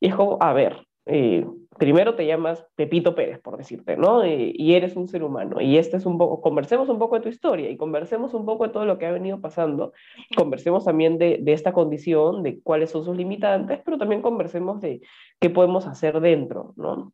Y 0.00 0.08
es 0.08 0.14
como, 0.14 0.38
a 0.40 0.52
ver, 0.52 0.86
eh, 1.06 1.46
primero 1.78 2.14
te 2.14 2.26
llamas 2.26 2.66
Pepito 2.74 3.14
Pérez, 3.14 3.38
por 3.40 3.56
decirte, 3.56 3.96
¿no? 3.96 4.24
y 4.26 4.74
eres 4.74 4.96
un 4.96 5.06
ser 5.06 5.22
humano. 5.22 5.60
Y 5.60 5.76
este 5.76 5.96
es 5.98 6.06
un 6.06 6.18
poco, 6.18 6.40
conversemos 6.40 6.88
un 6.88 6.98
poco 6.98 7.16
de 7.16 7.22
tu 7.22 7.28
historia 7.28 7.70
y 7.70 7.76
conversemos 7.76 8.34
un 8.34 8.46
poco 8.46 8.66
de 8.66 8.72
todo 8.72 8.86
lo 8.86 8.98
que 8.98 9.06
ha 9.06 9.12
venido 9.12 9.40
pasando. 9.40 9.92
Conversemos 10.36 10.84
también 10.84 11.18
de, 11.18 11.38
de 11.42 11.52
esta 11.52 11.72
condición, 11.72 12.42
de 12.42 12.60
cuáles 12.62 12.90
son 12.90 13.04
sus 13.04 13.16
limitantes, 13.16 13.80
pero 13.84 13.98
también 13.98 14.22
conversemos 14.22 14.80
de 14.80 15.02
qué 15.40 15.50
podemos 15.50 15.86
hacer 15.86 16.20
dentro, 16.20 16.72
¿no? 16.76 17.12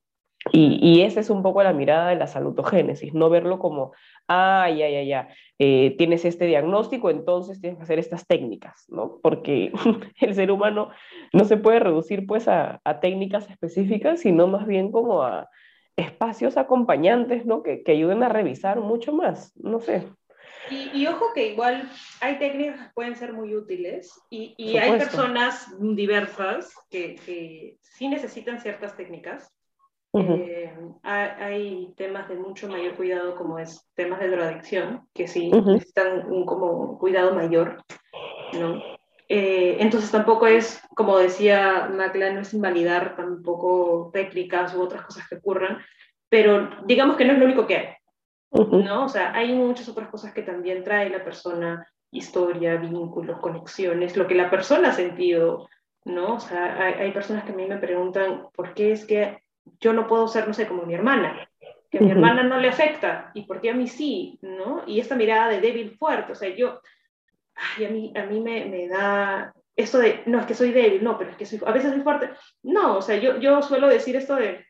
Y, 0.53 0.79
y, 0.81 1.03
esa 1.03 1.21
es 1.21 1.29
un 1.29 1.43
poco 1.43 1.63
la 1.63 1.75
mirada 1.75 2.09
de 2.09 2.17
la 2.17 2.27
salutogénesis, 2.27 3.13
no 3.13 3.29
verlo 3.29 3.59
como, 3.59 3.93
ah, 4.27 4.71
ya, 4.71 4.89
ya, 4.89 5.03
ya, 5.03 5.29
eh, 5.59 5.95
tienes 5.99 6.25
este 6.25 6.47
diagnóstico, 6.47 7.11
entonces 7.11 7.61
tienes 7.61 7.77
que 7.77 7.83
hacer 7.83 7.99
estas 7.99 8.27
técnicas, 8.27 8.87
¿no? 8.89 9.19
Porque 9.23 9.71
el 10.21 10.35
ser 10.35 10.51
humano 10.51 10.91
no 11.35 11.45
se 11.45 11.59
puede 11.59 11.81
reducir 11.81 12.27
pues 12.27 12.49
a, 12.49 12.81
a, 12.85 13.01
técnicas 13.01 13.51
específicas, 13.51 14.21
sino 14.21 14.47
más 14.47 14.67
bien 14.67 14.91
como 14.91 15.23
a 15.23 15.51
espacios 15.97 16.57
acompañantes, 16.57 17.45
¿no? 17.45 17.63
Que, 17.63 17.83
que 17.83 17.93
ayuden 17.93 18.23
a 18.23 18.31
revisar 18.31 18.81
mucho 18.81 19.13
más, 19.13 19.55
no 19.57 19.79
sé. 19.79 20.09
Y, 20.71 20.91
y, 20.95 21.07
ojo 21.07 21.27
que 21.35 21.49
igual 21.49 21.91
hay 22.23 22.39
técnicas 22.39 22.81
que 22.81 22.95
pueden 22.95 23.17
ser 23.17 23.35
muy 23.35 23.55
útiles 23.55 24.19
y, 24.31 24.55
y 24.57 24.79
hay 24.79 24.93
personas 24.93 25.67
diversas 25.79 26.73
que, 26.89 27.17
que 27.27 27.77
sí 27.83 28.09
necesitan 28.09 28.59
ciertas 28.59 28.97
técnicas 28.97 29.53
eh, 30.13 30.75
hay 31.03 31.93
temas 31.97 32.29
de 32.29 32.35
mucho 32.35 32.69
mayor 32.69 32.97
cuidado, 32.97 33.37
como 33.37 33.59
es 33.59 33.89
temas 33.95 34.21
de 34.21 34.29
drogadicción, 34.29 35.09
que 35.15 35.29
sí 35.29 35.51
necesitan 35.51 36.31
un 36.31 36.45
como 36.45 36.99
cuidado 36.99 37.35
mayor, 37.35 37.83
¿no? 38.53 38.83
Eh, 39.29 39.77
entonces 39.79 40.11
tampoco 40.11 40.49
es, 40.49 40.83
como 40.97 41.17
decía 41.19 41.89
Macla, 41.93 42.33
no 42.33 42.41
es 42.41 42.53
invalidar 42.53 43.15
tampoco 43.15 44.11
técnicas 44.13 44.75
u 44.75 44.83
otras 44.83 45.05
cosas 45.05 45.29
que 45.29 45.37
ocurran, 45.37 45.79
pero 46.29 46.69
digamos 46.85 47.17
que 47.17 47.25
no 47.25 47.35
es 47.35 47.39
lo 47.39 47.45
único 47.45 47.67
que 47.67 47.77
hay, 47.77 47.89
¿no? 48.51 49.05
O 49.05 49.09
sea, 49.09 49.33
hay 49.33 49.53
muchas 49.53 49.89
otras 49.89 50.09
cosas 50.09 50.35
que 50.35 50.43
también 50.43 50.83
trae 50.83 51.09
la 51.09 51.23
persona, 51.23 51.87
historia, 52.11 52.75
vínculos, 52.75 53.39
conexiones, 53.39 54.17
lo 54.17 54.27
que 54.27 54.35
la 54.35 54.51
persona 54.51 54.89
ha 54.89 54.93
sentido, 54.93 55.69
¿no? 56.05 56.35
O 56.35 56.41
sea, 56.41 56.83
hay, 56.83 56.95
hay 56.95 57.13
personas 57.13 57.45
que 57.45 57.53
a 57.53 57.55
mí 57.55 57.67
me 57.67 57.79
preguntan, 57.79 58.49
¿por 58.53 58.75
qué 58.75 58.91
es 58.91 59.07
que 59.07 59.39
yo 59.81 59.93
no 59.93 60.07
puedo 60.07 60.29
ser, 60.29 60.47
no 60.47 60.55
sé, 60.55 60.67
como 60.67 60.83
mi 60.83 60.95
hermana, 60.95 61.49
que 61.91 61.99
a 61.99 62.01
mi 62.01 62.11
hermana 62.11 62.43
no 62.43 62.59
le 62.59 62.69
afecta, 62.69 63.31
y 63.35 63.43
por 63.43 63.61
qué 63.61 63.71
a 63.71 63.75
mí 63.75 63.89
sí, 63.89 64.39
¿no? 64.43 64.85
Y 64.87 65.01
esta 65.01 65.17
mirada 65.17 65.49
de 65.49 65.61
débil 65.61 65.97
fuerte, 65.97 66.33
o 66.33 66.35
sea, 66.35 66.55
yo, 66.55 66.81
ay, 67.55 67.85
a 67.85 67.91
mí, 67.91 68.13
a 68.17 68.27
mí 68.27 68.41
me, 68.41 68.65
me 68.67 68.89
da 68.89 69.53
esto 69.77 69.99
de, 69.99 70.23
no, 70.27 70.41
es 70.41 70.47
que 70.47 70.55
soy 70.55 70.73
débil, 70.73 71.03
no, 71.03 71.19
pero 71.19 71.31
es 71.31 71.37
que 71.37 71.47
soy, 71.47 71.61
a 71.65 71.73
veces 71.73 71.93
soy 71.93 72.03
fuerte. 72.03 72.31
No, 72.63 72.99
o 72.99 73.03
sea, 73.03 73.17
yo, 73.17 73.39
yo 73.39 73.63
suelo 73.63 73.89
decir 73.89 74.15
esto 74.17 74.37
de, 74.37 74.65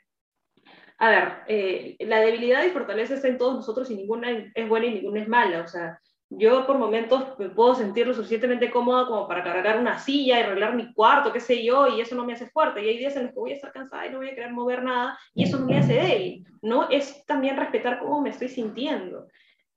a 0.98 1.10
ver, 1.10 1.32
eh, 1.48 1.96
la 2.00 2.20
debilidad 2.20 2.64
y 2.64 2.70
fortaleza 2.70 3.14
está 3.14 3.28
en 3.28 3.38
todos 3.38 3.54
nosotros 3.54 3.90
y 3.90 3.96
ninguna 3.96 4.50
es 4.54 4.68
buena 4.68 4.86
y 4.86 4.94
ninguna 4.94 5.20
es 5.20 5.28
mala, 5.28 5.62
o 5.62 5.68
sea, 5.68 5.98
yo 6.30 6.64
por 6.64 6.78
momentos 6.78 7.38
me 7.38 7.50
puedo 7.50 7.74
sentir 7.74 8.06
lo 8.06 8.14
suficientemente 8.14 8.70
cómoda 8.70 9.06
como 9.06 9.26
para 9.26 9.42
cargar 9.42 9.80
una 9.80 9.98
silla 9.98 10.38
y 10.38 10.42
arreglar 10.42 10.76
mi 10.76 10.92
cuarto, 10.94 11.32
qué 11.32 11.40
sé 11.40 11.64
yo, 11.64 11.88
y 11.88 12.00
eso 12.00 12.14
no 12.14 12.24
me 12.24 12.34
hace 12.34 12.48
fuerte. 12.50 12.82
Y 12.82 12.88
hay 12.88 12.98
días 12.98 13.16
en 13.16 13.24
los 13.24 13.32
que 13.32 13.40
voy 13.40 13.50
a 13.50 13.54
estar 13.56 13.72
cansada 13.72 14.06
y 14.06 14.10
no 14.10 14.18
voy 14.18 14.28
a 14.28 14.34
querer 14.34 14.52
mover 14.52 14.84
nada, 14.84 15.18
y 15.34 15.42
eso 15.42 15.58
no 15.58 15.66
me 15.66 15.78
hace 15.78 15.94
débil, 15.94 16.46
¿no? 16.62 16.88
Es 16.88 17.26
también 17.26 17.56
respetar 17.56 17.98
cómo 17.98 18.20
me 18.20 18.30
estoy 18.30 18.48
sintiendo 18.48 19.26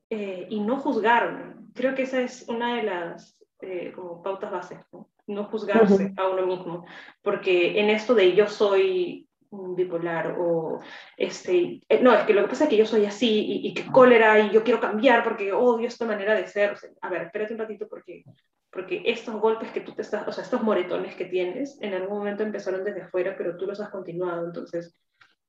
eh, 0.09 0.45
y 0.49 0.59
no 0.59 0.77
juzgarme. 0.77 1.55
Creo 1.73 1.95
que 1.95 2.03
esa 2.03 2.21
es 2.21 2.45
una 2.47 2.75
de 2.75 2.83
las 2.83 3.37
eh, 3.61 3.91
como 3.95 4.21
pautas 4.21 4.51
bases, 4.51 4.79
¿no? 4.91 5.09
no 5.25 5.45
juzgarse 5.45 6.13
a 6.17 6.27
uno 6.27 6.45
mismo, 6.45 6.85
porque 7.21 7.79
en 7.79 7.89
esto 7.89 8.13
de 8.13 8.35
yo 8.35 8.47
soy 8.47 9.27
bipolar 9.75 10.35
o 10.39 10.79
este, 11.17 11.81
eh, 11.87 11.99
no, 12.01 12.13
es 12.13 12.21
que 12.21 12.33
lo 12.33 12.41
que 12.43 12.49
pasa 12.49 12.65
es 12.65 12.69
que 12.69 12.77
yo 12.77 12.85
soy 12.85 13.05
así 13.05 13.45
y, 13.45 13.67
y 13.67 13.73
que 13.73 13.85
cólera 13.91 14.39
y 14.39 14.51
yo 14.51 14.63
quiero 14.63 14.79
cambiar 14.79 15.23
porque 15.23 15.53
odio 15.53 15.87
esta 15.87 16.05
manera 16.05 16.35
de 16.35 16.47
ser. 16.47 16.75
a 17.01 17.09
ver, 17.09 17.23
espérate 17.23 17.53
un 17.53 17.59
ratito 17.59 17.87
porque, 17.87 18.23
porque 18.71 19.03
estos 19.05 19.35
golpes 19.39 19.71
que 19.71 19.81
tú 19.81 19.93
te 19.93 20.01
estás, 20.01 20.27
o 20.27 20.31
sea, 20.31 20.43
estos 20.43 20.63
moretones 20.63 21.15
que 21.15 21.25
tienes, 21.25 21.79
en 21.81 21.93
algún 21.93 22.17
momento 22.17 22.43
empezaron 22.43 22.83
desde 22.83 23.03
afuera, 23.03 23.35
pero 23.37 23.57
tú 23.57 23.65
los 23.65 23.79
has 23.79 23.89
continuado. 23.89 24.45
Entonces, 24.45 24.97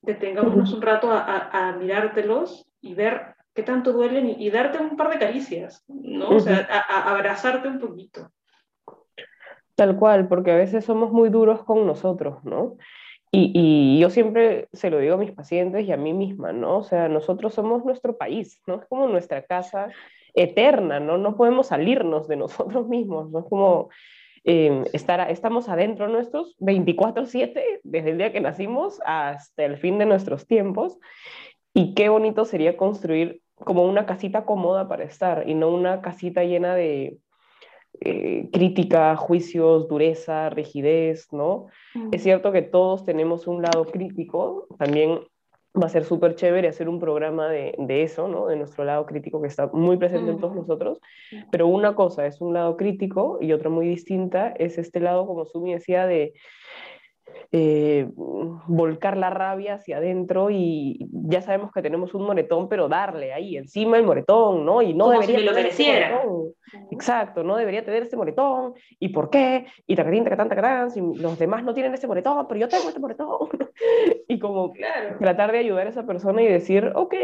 detengámonos 0.02 0.72
un 0.72 0.82
rato 0.82 1.10
a, 1.10 1.48
a, 1.52 1.76
mirártelos 1.76 2.66
y 2.80 2.94
ver 2.94 3.34
qué 3.54 3.62
tanto 3.62 3.92
duelen 3.92 4.28
y, 4.38 4.50
darte 4.50 4.78
un 4.78 4.96
par 4.96 5.10
de 5.10 5.18
caricias, 5.18 5.84
¿no? 5.88 6.30
O 6.30 6.40
sea, 6.40 6.68
a, 6.70 7.12
abrazarte 7.12 7.68
un 7.68 7.78
poquito. 7.78 8.30
Tal 9.76 9.96
cual, 9.96 10.28
porque 10.28 10.52
a 10.52 10.56
veces 10.56 10.84
somos 10.84 11.10
muy 11.10 11.30
duros 11.30 11.64
con 11.64 11.86
nosotros, 11.86 12.44
¿no? 12.44 12.76
Y, 13.36 13.98
yo 13.98 14.10
siempre 14.10 14.68
se 14.72 14.90
lo 14.90 14.98
digo 14.98 15.14
a 15.14 15.18
mis 15.18 15.32
pacientes 15.32 15.86
y 15.86 15.92
a 15.92 15.96
mí 15.96 16.12
misma, 16.12 16.52
¿no? 16.52 16.78
O 16.78 16.82
sea, 16.84 17.08
nosotros 17.08 17.54
somos 17.54 17.84
nuestro 17.84 18.16
país, 18.16 18.60
¿no? 18.66 18.76
Es 18.76 18.86
como 18.86 19.08
nuestra 19.08 19.42
casa 19.42 19.88
eterna, 20.34 21.00
¿no? 21.00 21.18
No 21.18 21.36
podemos 21.36 21.68
salirnos 21.68 22.28
de 22.28 22.36
nosotros 22.36 22.88
mismos, 22.88 23.30
¿no? 23.30 23.40
Es 23.40 23.46
como, 23.46 23.88
eh, 24.44 24.84
estar, 24.92 25.30
estamos 25.30 25.68
adentro 25.68 26.08
nuestros 26.08 26.56
24/7 26.60 27.80
desde 27.82 28.10
el 28.10 28.18
día 28.18 28.32
que 28.32 28.40
nacimos 28.40 29.00
hasta 29.04 29.64
el 29.64 29.78
fin 29.78 29.98
de 29.98 30.06
nuestros 30.06 30.46
tiempos. 30.46 30.98
Y 31.72 31.94
qué 31.94 32.08
bonito 32.08 32.44
sería 32.44 32.76
construir 32.76 33.42
como 33.56 33.84
una 33.84 34.06
casita 34.06 34.44
cómoda 34.44 34.86
para 34.88 35.04
estar 35.04 35.48
y 35.48 35.54
no 35.54 35.70
una 35.70 36.02
casita 36.02 36.44
llena 36.44 36.74
de 36.74 37.18
eh, 38.00 38.48
crítica, 38.52 39.16
juicios, 39.16 39.88
dureza, 39.88 40.50
rigidez, 40.50 41.32
¿no? 41.32 41.66
Es 42.12 42.22
cierto 42.22 42.52
que 42.52 42.62
todos 42.62 43.04
tenemos 43.04 43.46
un 43.46 43.62
lado 43.62 43.84
crítico, 43.84 44.66
también 44.78 45.20
va 45.80 45.86
a 45.86 45.90
ser 45.90 46.04
súper 46.04 46.34
chévere 46.36 46.68
hacer 46.68 46.88
un 46.88 47.00
programa 47.00 47.48
de, 47.48 47.74
de, 47.78 48.02
eso, 48.02 48.28
¿no? 48.28 48.46
De 48.46 48.56
nuestro 48.56 48.84
lado 48.84 49.06
crítico 49.06 49.40
que 49.40 49.48
está 49.48 49.66
muy 49.68 49.96
presente 49.96 50.30
en 50.30 50.38
todos 50.38 50.54
nosotros, 50.54 51.00
pero 51.50 51.66
una 51.66 51.94
cosa 51.94 52.26
es 52.26 52.40
un 52.40 52.54
lado 52.54 52.76
crítico 52.76 53.38
y 53.40 53.52
otra 53.52 53.70
muy 53.70 53.88
distinta 53.88 54.50
es 54.50 54.78
este 54.78 55.00
lado, 55.00 55.26
como 55.26 55.44
Sumi 55.44 55.74
decía, 55.74 56.06
de 56.06 56.34
eh, 57.52 58.08
volcar 58.14 59.16
la 59.16 59.30
rabia 59.30 59.74
hacia 59.74 59.98
adentro 59.98 60.50
y 60.50 60.98
ya 61.10 61.40
sabemos 61.42 61.72
que 61.72 61.82
tenemos 61.82 62.14
un 62.14 62.26
moretón, 62.26 62.68
pero 62.68 62.88
darle 62.88 63.32
ahí 63.32 63.56
encima 63.56 63.96
el 63.96 64.04
moretón, 64.04 64.64
¿no? 64.64 64.82
Y 64.82 64.94
no 64.94 65.10
debería 65.10 65.38
lo 65.40 65.52
mereciera. 65.52 66.22
Exacto, 66.90 67.42
no 67.42 67.56
debería 67.56 67.84
tener 67.84 68.02
este 68.02 68.16
moretón. 68.16 68.74
¿Y 68.98 69.10
por 69.10 69.30
qué? 69.30 69.66
Y 69.86 69.96
tacatín, 69.96 70.24
tacatán, 70.24 70.48
tacatán, 70.48 70.90
si 70.90 71.00
los 71.00 71.38
demás 71.38 71.64
no 71.64 71.74
tienen 71.74 71.94
ese 71.94 72.06
moretón, 72.06 72.46
pero 72.48 72.60
yo 72.60 72.68
tengo 72.68 72.88
este 72.88 73.00
moretón. 73.00 73.48
y 74.28 74.38
como 74.38 74.72
tratar 75.18 75.52
de 75.52 75.58
ayudar 75.58 75.86
a 75.86 75.90
esa 75.90 76.06
persona 76.06 76.42
y 76.42 76.46
decir, 76.46 76.92
ok, 76.94 77.14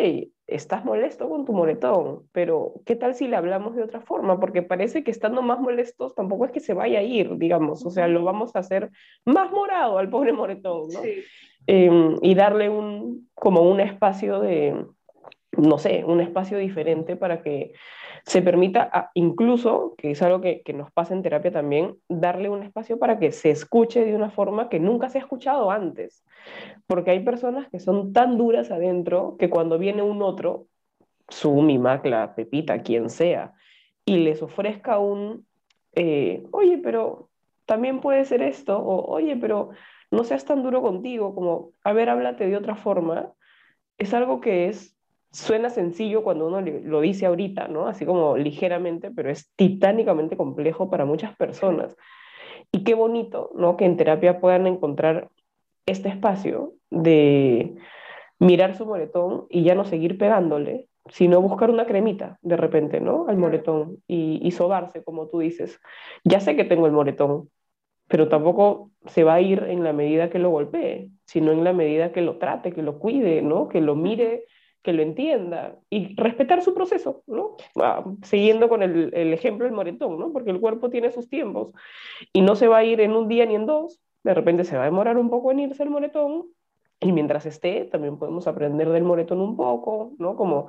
estás 0.50 0.84
molesto 0.84 1.28
con 1.28 1.44
tu 1.44 1.52
moretón, 1.52 2.28
pero 2.32 2.74
¿qué 2.84 2.96
tal 2.96 3.14
si 3.14 3.28
le 3.28 3.36
hablamos 3.36 3.76
de 3.76 3.82
otra 3.82 4.00
forma? 4.00 4.38
Porque 4.38 4.62
parece 4.62 5.04
que 5.04 5.10
estando 5.10 5.42
más 5.42 5.60
molestos 5.60 6.14
tampoco 6.14 6.44
es 6.44 6.52
que 6.52 6.60
se 6.60 6.74
vaya 6.74 6.98
a 6.98 7.02
ir, 7.02 7.36
digamos, 7.38 7.84
o 7.86 7.90
sea, 7.90 8.08
lo 8.08 8.24
vamos 8.24 8.54
a 8.54 8.60
hacer 8.60 8.90
más 9.24 9.50
morado 9.50 9.98
al 9.98 10.10
pobre 10.10 10.32
moretón, 10.32 10.88
¿no? 10.88 11.00
Em, 11.66 12.16
y 12.22 12.34
darle 12.34 12.68
un, 12.68 13.28
como 13.34 13.62
un 13.62 13.80
espacio 13.80 14.40
de, 14.40 14.86
no 15.56 15.78
sé, 15.78 16.04
un 16.04 16.20
espacio 16.20 16.58
diferente 16.58 17.16
para 17.16 17.42
que 17.42 17.72
se 18.24 18.42
permita, 18.42 19.10
incluso, 19.14 19.94
que 19.96 20.12
es 20.12 20.22
algo 20.22 20.40
que, 20.40 20.62
que, 20.62 20.72
nos 20.72 20.92
pasa 20.92 21.14
en 21.14 21.22
terapia 21.22 21.50
también, 21.50 21.96
darle 22.08 22.50
un 22.50 22.62
espacio 22.62 22.98
para 22.98 23.18
que 23.18 23.32
se 23.32 23.50
escuche 23.50 24.04
de 24.04 24.14
una 24.14 24.30
forma 24.30 24.68
que 24.68 24.78
nunca 24.78 25.08
se 25.08 25.18
ha 25.18 25.22
escuchado 25.22 25.70
antes. 25.70 26.24
Porque 26.86 27.10
hay 27.10 27.20
personas 27.20 27.68
que 27.70 27.80
son 27.80 28.12
tan 28.12 28.36
duras 28.36 28.70
adentro 28.70 29.36
que 29.38 29.50
cuando 29.50 29.78
viene 29.78 30.02
un 30.02 30.22
otro, 30.22 30.66
su 31.28 31.62
mi 31.62 31.78
Macla, 31.78 32.34
Pepita, 32.34 32.82
quien 32.82 33.10
sea, 33.10 33.54
y 34.04 34.18
les 34.18 34.42
ofrezca 34.42 34.98
un, 34.98 35.46
eh, 35.94 36.44
oye, 36.52 36.78
pero 36.78 37.28
también 37.66 38.00
puede 38.00 38.24
ser 38.24 38.42
esto, 38.42 38.78
o 38.78 39.12
oye, 39.12 39.36
pero 39.36 39.70
no 40.10 40.24
seas 40.24 40.44
tan 40.44 40.62
duro 40.62 40.82
contigo, 40.82 41.34
como, 41.34 41.70
a 41.84 41.92
ver, 41.92 42.10
háblate 42.10 42.46
de 42.48 42.56
otra 42.56 42.74
forma, 42.74 43.32
es 43.96 44.12
algo 44.12 44.40
que 44.40 44.68
es 44.68 44.96
suena 45.32 45.70
sencillo 45.70 46.22
cuando 46.22 46.46
uno 46.46 46.60
lo 46.60 47.00
dice 47.00 47.26
ahorita, 47.26 47.68
¿no? 47.68 47.86
Así 47.86 48.04
como 48.04 48.36
ligeramente, 48.36 49.10
pero 49.10 49.30
es 49.30 49.50
titánicamente 49.56 50.36
complejo 50.36 50.90
para 50.90 51.04
muchas 51.04 51.36
personas. 51.36 51.96
Y 52.72 52.84
qué 52.84 52.94
bonito, 52.94 53.50
¿no? 53.54 53.76
Que 53.76 53.84
en 53.84 53.96
terapia 53.96 54.40
puedan 54.40 54.66
encontrar 54.66 55.30
este 55.86 56.08
espacio 56.08 56.74
de 56.90 57.76
mirar 58.38 58.76
su 58.76 58.86
moretón 58.86 59.46
y 59.50 59.62
ya 59.64 59.74
no 59.74 59.84
seguir 59.84 60.18
pegándole, 60.18 60.88
sino 61.08 61.40
buscar 61.40 61.70
una 61.70 61.86
cremita 61.86 62.38
de 62.42 62.56
repente, 62.56 63.00
¿no? 63.00 63.26
Al 63.28 63.36
moretón 63.36 63.98
y, 64.06 64.40
y 64.42 64.50
sobarse, 64.52 65.02
como 65.04 65.28
tú 65.28 65.40
dices. 65.40 65.80
Ya 66.24 66.40
sé 66.40 66.56
que 66.56 66.64
tengo 66.64 66.86
el 66.86 66.92
moretón, 66.92 67.50
pero 68.08 68.28
tampoco 68.28 68.90
se 69.06 69.24
va 69.24 69.34
a 69.34 69.40
ir 69.40 69.64
en 69.68 69.84
la 69.84 69.92
medida 69.92 70.30
que 70.30 70.38
lo 70.38 70.50
golpee, 70.50 71.10
sino 71.24 71.52
en 71.52 71.64
la 71.64 71.72
medida 71.72 72.12
que 72.12 72.22
lo 72.22 72.38
trate, 72.38 72.72
que 72.72 72.82
lo 72.82 72.98
cuide, 72.98 73.42
¿no? 73.42 73.68
Que 73.68 73.80
lo 73.80 73.94
mire 73.94 74.44
que 74.82 74.92
lo 74.92 75.02
entienda 75.02 75.76
y 75.90 76.14
respetar 76.16 76.62
su 76.62 76.74
proceso, 76.74 77.22
¿no? 77.26 77.56
Ah, 77.76 78.04
siguiendo 78.22 78.68
con 78.68 78.82
el, 78.82 79.10
el, 79.14 79.32
ejemplo 79.32 79.66
del 79.66 79.74
moretón, 79.74 80.18
¿no? 80.18 80.32
Porque 80.32 80.50
el 80.50 80.60
cuerpo 80.60 80.90
tiene 80.90 81.10
sus 81.10 81.28
tiempos 81.28 81.72
y 82.32 82.40
no 82.40 82.56
se 82.56 82.68
va 82.68 82.78
a 82.78 82.84
ir 82.84 83.00
en 83.00 83.12
un 83.12 83.28
día 83.28 83.46
ni 83.46 83.54
en 83.54 83.66
dos, 83.66 84.00
de 84.22 84.34
repente 84.34 84.64
se 84.64 84.76
va 84.76 84.82
a 84.82 84.86
demorar 84.86 85.18
un 85.18 85.30
poco 85.30 85.50
en 85.50 85.60
irse 85.60 85.82
el 85.82 85.90
moretón 85.90 86.46
y 87.00 87.12
mientras 87.12 87.46
esté 87.46 87.84
también 87.84 88.18
podemos 88.18 88.46
aprender 88.46 88.88
del 88.90 89.04
moretón 89.04 89.40
un 89.40 89.56
poco, 89.56 90.12
¿no? 90.18 90.36
Como 90.36 90.68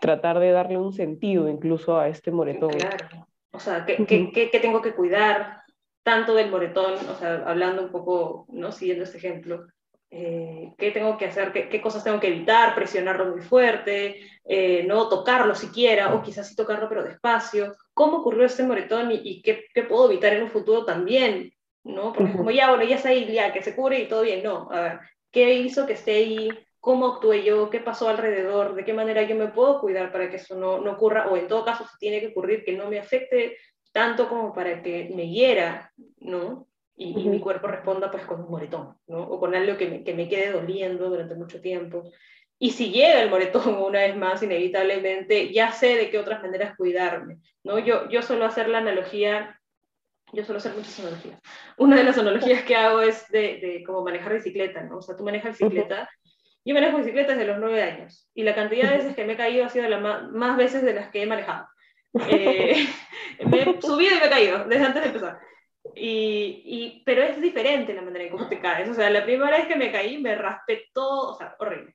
tratar 0.00 0.38
de 0.38 0.50
darle 0.50 0.76
un 0.76 0.92
sentido 0.92 1.48
incluso 1.48 1.98
a 1.98 2.08
este 2.08 2.30
moretón. 2.30 2.70
Claro, 2.70 3.26
o 3.52 3.58
sea, 3.58 3.86
¿qué, 3.86 4.04
qué, 4.06 4.30
qué 4.50 4.60
tengo 4.60 4.82
que 4.82 4.94
cuidar? 4.94 5.66
tanto 6.06 6.36
del 6.36 6.52
moretón, 6.52 6.94
o 6.94 7.14
sea, 7.16 7.42
hablando 7.46 7.82
un 7.82 7.90
poco, 7.90 8.46
¿no? 8.50 8.70
Siguiendo 8.70 9.02
este 9.02 9.18
ejemplo, 9.18 9.66
eh, 10.18 10.72
qué 10.78 10.92
tengo 10.92 11.18
que 11.18 11.26
hacer, 11.26 11.52
qué, 11.52 11.80
cosas 11.82 12.02
tengo 12.02 12.18
que 12.18 12.28
evitar, 12.28 12.74
presionarlo 12.74 13.26
muy 13.26 13.42
fuerte, 13.42 14.22
eh, 14.46 14.82
no 14.88 15.10
tocarlo 15.10 15.54
siquiera, 15.54 16.14
o 16.14 16.22
quizás 16.22 16.48
sí 16.48 16.56
tocarlo 16.56 16.88
pero 16.88 17.04
despacio, 17.04 17.76
cómo 17.92 18.18
ocurrió 18.18 18.46
este 18.46 18.62
moretón 18.62 19.10
y, 19.12 19.42
qué, 19.42 19.66
puedo 19.86 20.10
evitar 20.10 20.32
en 20.32 20.44
un 20.44 20.50
futuro 20.50 20.86
también, 20.86 21.52
¿no? 21.84 22.14
Porque 22.14 22.32
como 22.32 22.50
ya, 22.50 22.70
bueno, 22.70 22.84
ya 22.84 22.96
está 22.96 23.10
ahí, 23.10 23.30
ya, 23.30 23.52
que 23.52 23.62
se 23.62 23.76
cubre 23.76 24.00
y 24.00 24.08
todo 24.08 24.22
bien, 24.22 24.42
no, 24.42 24.70
a 24.72 24.80
ver, 24.80 25.00
¿qué 25.30 25.52
hizo 25.52 25.84
que 25.84 25.92
esté 25.92 26.12
ahí? 26.12 26.48
¿Cómo 26.80 27.08
actué 27.08 27.44
yo? 27.44 27.68
¿Qué 27.68 27.80
pasó 27.80 28.08
alrededor? 28.08 28.74
¿De 28.74 28.86
qué 28.86 28.94
manera 28.94 29.22
yo 29.24 29.36
me 29.36 29.48
puedo 29.48 29.82
cuidar 29.82 30.10
para 30.12 30.30
que 30.30 30.36
eso 30.36 30.54
no, 30.54 30.78
no 30.78 30.92
ocurra? 30.92 31.28
O 31.28 31.36
en 31.36 31.46
todo 31.46 31.62
caso, 31.62 31.84
si 31.84 31.98
tiene 31.98 32.20
que 32.20 32.28
ocurrir, 32.28 32.64
que 32.64 32.72
no 32.72 32.88
me 32.88 32.98
afecte 32.98 33.58
tanto 33.92 34.30
como 34.30 34.54
para 34.54 34.82
que 34.82 35.10
me 35.14 35.28
hiera, 35.28 35.92
¿no? 36.20 36.68
Y, 36.96 37.28
mi 37.28 37.40
cuerpo 37.40 37.66
responda 37.66 38.10
pues 38.10 38.24
con 38.24 38.40
un 38.40 38.50
moretón, 38.50 38.96
¿no? 39.06 39.22
O 39.22 39.38
con 39.38 39.54
algo 39.54 39.76
que 39.76 39.88
me, 39.88 40.04
que 40.04 40.14
me 40.14 40.28
quede 40.28 40.52
doliendo 40.52 41.08
durante 41.08 41.34
mucho 41.34 41.60
tiempo. 41.60 42.10
Y 42.58 42.70
si 42.70 42.90
llega 42.90 43.20
el 43.20 43.30
moretón 43.30 43.74
una 43.82 44.00
vez 44.00 44.16
más, 44.16 44.42
inevitablemente, 44.42 45.52
ya 45.52 45.72
sé 45.72 45.96
de 45.96 46.10
qué 46.10 46.18
otras 46.18 46.42
maneras 46.42 46.76
cuidarme, 46.76 47.38
¿no? 47.64 47.78
Yo, 47.78 48.08
yo 48.08 48.22
suelo 48.22 48.46
hacer 48.46 48.68
la 48.68 48.78
analogía, 48.78 49.60
yo 50.32 50.44
suelo 50.44 50.58
hacer 50.58 50.74
muchas 50.74 50.98
analogías. 51.00 51.38
Una 51.76 51.96
de 51.96 52.04
las 52.04 52.18
analogías 52.18 52.62
que 52.64 52.76
hago 52.76 53.02
es 53.02 53.28
de, 53.28 53.58
de 53.60 53.84
cómo 53.84 54.02
manejar 54.02 54.32
bicicleta, 54.32 54.82
¿no? 54.82 54.98
O 54.98 55.02
sea, 55.02 55.16
tú 55.16 55.24
manejas 55.24 55.58
bicicleta, 55.58 56.08
yo 56.64 56.74
manejo 56.74 56.96
bicicleta 56.96 57.32
desde 57.32 57.46
los 57.46 57.58
nueve 57.58 57.82
años, 57.82 58.28
y 58.34 58.42
la 58.42 58.54
cantidad 58.54 58.90
de 58.90 58.96
veces 58.96 59.14
que 59.14 59.24
me 59.24 59.34
he 59.34 59.36
caído 59.36 59.66
ha 59.66 59.68
sido 59.68 59.86
la 59.88 60.00
más, 60.00 60.30
más 60.30 60.56
veces 60.56 60.82
de 60.82 60.94
las 60.94 61.10
que 61.10 61.22
he 61.22 61.26
manejado. 61.26 61.68
Eh, 62.30 62.86
me 63.46 63.60
he 63.60 63.82
subido 63.82 64.16
y 64.16 64.18
me 64.18 64.26
he 64.26 64.30
caído, 64.30 64.64
desde 64.64 64.86
antes 64.86 65.02
de 65.02 65.08
empezar. 65.08 65.38
Y, 65.94 66.62
y, 66.64 67.02
pero 67.04 67.22
es 67.22 67.40
diferente 67.40 67.94
la 67.94 68.02
manera 68.02 68.24
en 68.24 68.30
cómo 68.30 68.48
te 68.48 68.60
caes. 68.60 68.88
O 68.88 68.94
sea, 68.94 69.10
la 69.10 69.24
primera 69.24 69.56
vez 69.56 69.66
que 69.66 69.76
me 69.76 69.92
caí 69.92 70.18
me 70.18 70.34
raspé 70.34 70.86
todo, 70.92 71.32
o 71.32 71.34
sea, 71.36 71.54
horrible. 71.58 71.94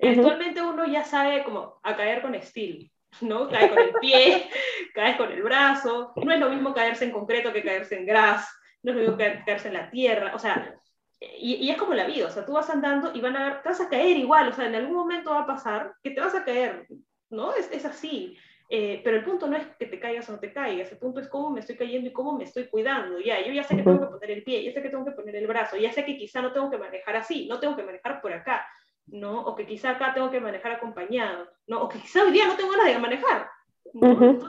Actualmente 0.00 0.62
uno 0.62 0.86
ya 0.86 1.04
sabe 1.04 1.42
como 1.42 1.80
a 1.82 1.96
caer 1.96 2.22
con 2.22 2.34
estilo, 2.34 2.88
¿no? 3.20 3.48
Cae 3.48 3.68
con 3.68 3.78
el 3.78 3.92
pie, 4.00 4.48
caes 4.94 5.16
con 5.16 5.32
el 5.32 5.42
brazo. 5.42 6.12
No 6.16 6.32
es 6.32 6.38
lo 6.38 6.50
mismo 6.50 6.72
caerse 6.72 7.04
en 7.04 7.12
concreto 7.12 7.52
que 7.52 7.64
caerse 7.64 7.96
en 7.96 8.06
gras, 8.06 8.48
no 8.82 8.92
es 8.92 8.96
lo 8.96 9.02
mismo 9.02 9.16
caerse 9.16 9.68
en 9.68 9.74
la 9.74 9.90
tierra. 9.90 10.32
O 10.34 10.38
sea, 10.38 10.78
y, 11.20 11.54
y, 11.56 11.70
es 11.70 11.76
como 11.76 11.94
la 11.94 12.06
vida, 12.06 12.26
o 12.26 12.30
sea, 12.30 12.46
tú 12.46 12.52
vas 12.52 12.70
andando 12.70 13.12
y 13.12 13.20
van 13.20 13.36
a 13.36 13.44
ver, 13.44 13.62
te 13.62 13.68
vas 13.70 13.80
a 13.80 13.88
caer 13.88 14.16
igual, 14.16 14.48
o 14.48 14.52
sea, 14.52 14.66
en 14.66 14.76
algún 14.76 14.94
momento 14.94 15.30
va 15.30 15.40
a 15.40 15.46
pasar 15.46 15.94
que 16.02 16.10
te 16.10 16.20
vas 16.20 16.34
a 16.34 16.44
caer, 16.44 16.86
¿no? 17.30 17.52
Es, 17.54 17.68
es 17.72 17.84
así. 17.84 18.38
Eh, 18.70 19.00
pero 19.02 19.16
el 19.16 19.24
punto 19.24 19.46
no 19.46 19.56
es 19.56 19.66
que 19.78 19.86
te 19.86 19.98
caigas 19.98 20.28
o 20.28 20.32
no 20.32 20.40
te 20.40 20.52
caigas, 20.52 20.92
el 20.92 20.98
punto 20.98 21.20
es 21.20 21.28
cómo 21.28 21.48
me 21.48 21.60
estoy 21.60 21.76
cayendo 21.76 22.10
y 22.10 22.12
cómo 22.12 22.36
me 22.36 22.44
estoy 22.44 22.68
cuidando. 22.68 23.18
Ya, 23.18 23.44
yo 23.44 23.52
ya 23.52 23.64
sé 23.64 23.76
que 23.76 23.82
tengo 23.82 24.00
que 24.00 24.06
poner 24.06 24.30
el 24.30 24.44
pie, 24.44 24.62
ya 24.62 24.72
sé 24.72 24.82
que 24.82 24.90
tengo 24.90 25.04
que 25.04 25.12
poner 25.12 25.36
el 25.36 25.46
brazo, 25.46 25.76
ya 25.78 25.90
sé 25.92 26.04
que 26.04 26.18
quizá 26.18 26.42
no 26.42 26.52
tengo 26.52 26.70
que 26.70 26.76
manejar 26.76 27.16
así, 27.16 27.46
no 27.48 27.58
tengo 27.58 27.76
que 27.76 27.82
manejar 27.82 28.20
por 28.20 28.32
acá, 28.32 28.66
¿no? 29.06 29.40
O 29.40 29.54
que 29.54 29.66
quizá 29.66 29.90
acá 29.90 30.12
tengo 30.12 30.30
que 30.30 30.40
manejar 30.40 30.72
acompañado, 30.72 31.48
¿no? 31.66 31.82
O 31.82 31.88
que 31.88 31.98
quizá 31.98 32.22
hoy 32.22 32.30
día 32.30 32.46
no 32.46 32.56
tengo 32.56 32.72
ganas 32.72 32.86
de 32.86 32.98
manejar. 32.98 33.48
Entonces, 33.94 34.44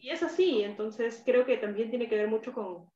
Y 0.00 0.10
es 0.10 0.22
así, 0.22 0.62
entonces 0.62 1.22
creo 1.24 1.46
que 1.46 1.56
también 1.56 1.88
tiene 1.88 2.08
que 2.08 2.16
ver 2.16 2.28
mucho 2.28 2.52
con, 2.52 2.90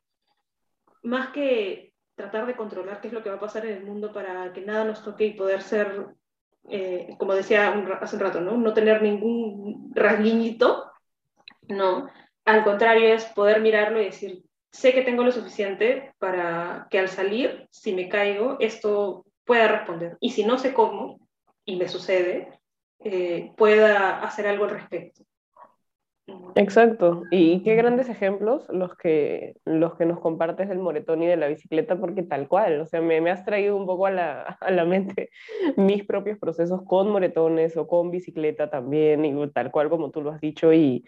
más 1.03 1.29
que 1.29 1.95
tratar 2.15 2.47
de 2.47 2.57
controlar 2.57 3.01
qué 3.01 3.09
es 3.09 3.15
lo 3.15 3.23
que 3.23 3.31
va 3.31 3.37
a 3.37 3.41
pasar 3.41 3.65
en 3.65 3.79
el 3.79 3.85
mundo 3.85 4.13
para 4.13 4.53
que 4.53 4.61
nada 4.61 4.85
nos 4.85 5.03
toque 5.03 5.27
y 5.27 5.35
poder 5.35 5.63
ser 5.63 6.09
eh, 6.71 7.15
como 7.19 7.35
decía 7.35 7.75
hace 8.01 8.17
un 8.17 8.23
rato, 8.23 8.41
¿no? 8.41 8.57
no 8.57 8.75
tener 8.75 9.03
ningún 9.03 9.93
rasguñito, 9.95 10.91
no, 11.69 12.09
al 12.45 12.65
contrario 12.65 13.13
es 13.13 13.25
poder 13.27 13.61
mirarlo 13.61 14.01
y 14.01 14.07
decir, 14.07 14.45
sé 14.71 14.93
que 14.93 15.03
tengo 15.03 15.25
lo 15.25 15.33
suficiente 15.33 16.13
para 16.19 16.87
que 16.91 16.99
al 16.99 17.09
salir, 17.09 17.67
si 17.71 17.95
me 17.95 18.09
caigo, 18.09 18.57
esto 18.61 19.25
pueda 19.45 19.69
responder. 19.69 20.17
Y 20.21 20.31
si 20.31 20.45
no 20.45 20.59
sé 20.59 20.75
cómo, 20.75 21.27
y 21.65 21.77
me 21.77 21.89
sucede, 21.89 22.59
eh, 23.01 23.53
pueda 23.57 24.21
hacer 24.21 24.47
algo 24.47 24.65
al 24.65 24.71
respecto. 24.71 25.23
Exacto, 26.57 27.23
y 27.31 27.63
qué 27.63 27.77
grandes 27.77 28.09
ejemplos 28.09 28.67
los 28.71 28.97
que, 28.97 29.55
los 29.65 29.95
que 29.95 30.07
nos 30.07 30.19
compartes 30.19 30.69
del 30.69 30.81
moretón 30.81 31.23
y 31.23 31.27
de 31.27 31.37
la 31.37 31.47
bicicleta, 31.47 32.01
porque 32.01 32.25
tal 32.25 32.49
cual, 32.49 32.81
o 32.81 32.87
sea, 32.87 33.01
me, 33.01 33.21
me 33.21 33.31
has 33.31 33.45
traído 33.45 33.77
un 33.77 33.87
poco 33.87 34.07
a 34.07 34.11
la, 34.11 34.43
a 34.61 34.71
la, 34.73 34.85
mente 34.85 35.31
mis 35.77 36.05
propios 36.05 36.39
procesos 36.39 36.83
con 36.85 37.11
moretones 37.13 37.77
o 37.77 37.87
con 37.87 38.11
bicicleta 38.11 38.71
también, 38.71 39.25
y 39.25 39.51
tal 39.51 39.71
cual 39.71 39.89
como 39.89 40.11
tú 40.11 40.21
lo 40.21 40.33
has 40.33 40.41
dicho, 40.41 40.73
y, 40.73 41.05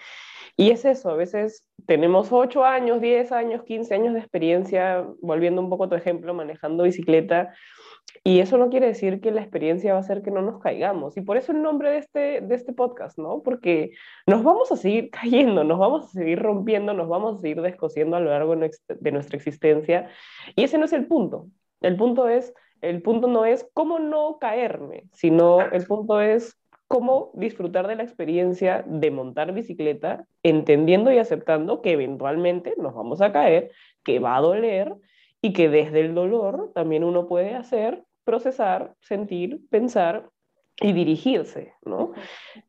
y 0.57 0.70
es 0.70 0.85
eso, 0.85 1.11
a 1.11 1.16
veces 1.16 1.66
tenemos 1.87 2.28
8 2.31 2.64
años, 2.64 3.00
10 3.00 3.33
años, 3.33 3.64
15 3.64 3.94
años 3.94 4.14
de 4.14 4.20
experiencia, 4.20 5.04
volviendo 5.20 5.61
un 5.61 5.68
poco 5.68 5.85
a 5.85 5.88
tu 5.88 5.96
ejemplo, 5.96 6.33
manejando 6.33 6.85
bicicleta, 6.85 7.52
y 8.25 8.40
eso 8.40 8.59
no 8.59 8.68
quiere 8.68 8.87
decir 8.87 9.21
que 9.21 9.31
la 9.31 9.40
experiencia 9.40 9.92
va 9.92 9.99
a 9.99 10.01
hacer 10.01 10.23
que 10.23 10.31
no 10.31 10.42
nos 10.42 10.61
caigamos. 10.61 11.16
Y 11.16 11.21
por 11.21 11.37
eso 11.37 11.53
el 11.53 11.62
nombre 11.62 11.90
de 11.90 11.99
este, 11.99 12.40
de 12.40 12.55
este 12.55 12.73
podcast, 12.73 13.18
¿no? 13.18 13.42
Porque 13.42 13.92
nos 14.27 14.42
vamos 14.42 14.73
a 14.73 14.77
seguir 14.77 15.11
cayendo, 15.12 15.64
nos 15.64 15.79
vamos 15.79 16.07
a 16.07 16.09
seguir 16.09 16.38
rompiendo, 16.38 16.94
nos 16.94 17.09
vamos 17.09 17.38
a 17.38 17.40
seguir 17.40 17.62
descosiendo 17.62 18.16
a 18.16 18.21
lo 18.21 18.31
largo 18.31 18.57
de 18.57 19.12
nuestra 19.12 19.37
existencia. 19.37 20.09
Y 20.57 20.64
ese 20.64 20.79
no 20.79 20.85
es 20.85 20.92
el 20.92 21.07
punto. 21.07 21.47
El 21.81 21.97
punto 21.97 22.29
es, 22.29 22.53
el 22.81 23.03
punto 23.03 23.29
no 23.29 23.44
es 23.44 23.68
cómo 23.73 23.99
no 23.99 24.38
caerme, 24.38 25.05
sino 25.12 25.61
el 25.61 25.87
punto 25.87 26.21
es 26.21 26.59
cómo 26.88 27.31
disfrutar 27.35 27.87
de 27.87 27.97
la 27.97 28.03
experiencia 28.03 28.83
de 28.87 29.11
montar 29.11 29.53
bicicleta, 29.53 30.27
entendiendo 30.42 31.12
y 31.12 31.18
aceptando 31.18 31.83
que 31.83 31.92
eventualmente 31.92 32.75
nos 32.79 32.94
vamos 32.94 33.21
a 33.21 33.31
caer, 33.31 33.71
que 34.03 34.18
va 34.18 34.37
a 34.37 34.40
doler 34.40 34.94
y 35.42 35.53
que 35.53 35.68
desde 35.68 36.01
el 36.01 36.14
dolor 36.14 36.72
también 36.74 37.05
uno 37.05 37.27
puede 37.27 37.55
hacer, 37.55 38.05
procesar, 38.24 38.94
sentir, 39.01 39.61
pensar 39.70 40.29
y 40.81 40.92
dirigirse, 40.92 41.74
¿no? 41.85 42.12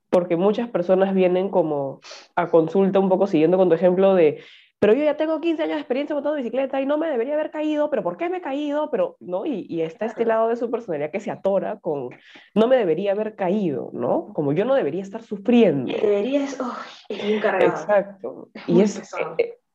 Porque 0.10 0.36
muchas 0.36 0.70
personas 0.70 1.14
vienen 1.14 1.50
como 1.50 2.00
a 2.36 2.50
consulta 2.50 3.00
un 3.00 3.10
poco 3.10 3.28
siguiendo 3.28 3.58
con 3.58 3.70
tu 3.70 3.76
ejemplo 3.76 4.16
de, 4.16 4.42
pero 4.80 4.94
yo 4.94 5.04
ya 5.04 5.18
tengo 5.18 5.42
15 5.42 5.64
años 5.64 5.76
de 5.76 5.82
experiencia 5.82 6.16
montando 6.16 6.38
bicicleta 6.38 6.80
y 6.80 6.86
no 6.86 6.98
me 6.98 7.10
debería 7.10 7.34
haber 7.34 7.52
caído, 7.52 7.90
pero 7.90 8.02
¿por 8.02 8.16
qué 8.16 8.30
me 8.30 8.38
he 8.38 8.42
caído? 8.42 8.90
Pero, 8.90 9.18
¿no? 9.20 9.46
Y, 9.46 9.66
y 9.68 9.82
está 9.82 10.06
este 10.06 10.26
lado 10.26 10.48
de 10.48 10.56
su 10.56 10.72
personalidad 10.72 11.12
que 11.12 11.20
se 11.20 11.32
atora 11.32 11.80
con, 11.80 12.10
no 12.56 12.68
me 12.68 12.78
debería 12.78 13.12
haber 13.12 13.36
caído, 13.36 13.90
¿no? 13.92 14.32
Como 14.34 14.54
yo 14.54 14.64
no 14.64 14.76
debería 14.76 15.02
estar 15.02 15.22
sufriendo. 15.22 15.92
Deberías, 15.92 16.58
oh, 16.62 16.78
es 17.10 17.24
muy 17.24 17.34
Exacto. 17.34 18.50
y 18.68 18.80
es, 18.82 19.02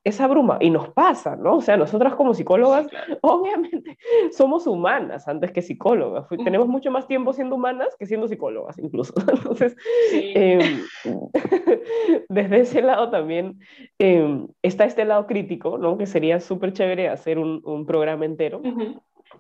esa 0.05 0.27
bruma, 0.27 0.59
y 0.61 0.69
nos 0.69 0.91
pasa, 0.91 1.35
¿no? 1.35 1.57
O 1.57 1.61
sea, 1.63 1.79
nosotras 1.79 2.15
como 2.15 2.35
psicólogas, 2.35 2.87
obviamente, 3.23 3.97
somos 4.33 4.67
humanas 4.67 5.27
antes 5.27 5.51
que 5.51 5.63
psicólogas. 5.63 6.27
Tenemos 6.45 6.69
mucho 6.69 6.91
más 6.91 7.07
tiempo 7.07 7.33
siendo 7.33 7.57
humanas 7.57 7.97
que 7.99 8.05
siendo 8.05 8.29
psicólogas, 8.29 8.79
incluso. 8.79 9.15
Entonces, 9.33 9.75
em, 10.13 10.83
desde 12.29 12.61
ese 12.61 12.83
lado 12.83 13.11
también 13.11 13.59
em, 13.99 14.47
está 14.63 14.85
este 14.85 15.07
lado 15.07 15.27
crítico, 15.27 15.79
¿no? 15.79 15.97
Que 15.97 16.07
sería 16.07 16.39
súper 16.39 16.75
chévere 16.75 17.09
hacer 17.09 17.39
un, 17.39 17.63
un 17.65 17.87
programa 17.87 18.27
entero 18.27 18.61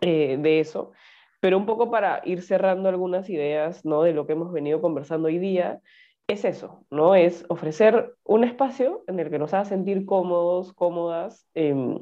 eh, 0.00 0.38
de 0.40 0.60
eso. 0.60 0.92
Pero 1.40 1.58
un 1.58 1.66
poco 1.66 1.90
para 1.90 2.22
ir 2.24 2.40
cerrando 2.40 2.88
algunas 2.88 3.28
ideas, 3.28 3.84
¿no? 3.84 4.02
De 4.02 4.14
lo 4.14 4.26
que 4.26 4.32
hemos 4.32 4.50
venido 4.50 4.80
conversando 4.80 5.28
hoy 5.28 5.38
día 5.38 5.82
es 6.26 6.44
eso, 6.44 6.84
¿no? 6.90 7.14
Es 7.14 7.44
ofrecer 7.48 8.14
un 8.24 8.44
espacio 8.44 9.04
en 9.06 9.20
el 9.20 9.30
que 9.30 9.38
nos 9.38 9.52
haga 9.54 9.64
sentir 9.66 10.06
cómodos, 10.06 10.72
cómodas, 10.72 11.46
em, 11.54 11.98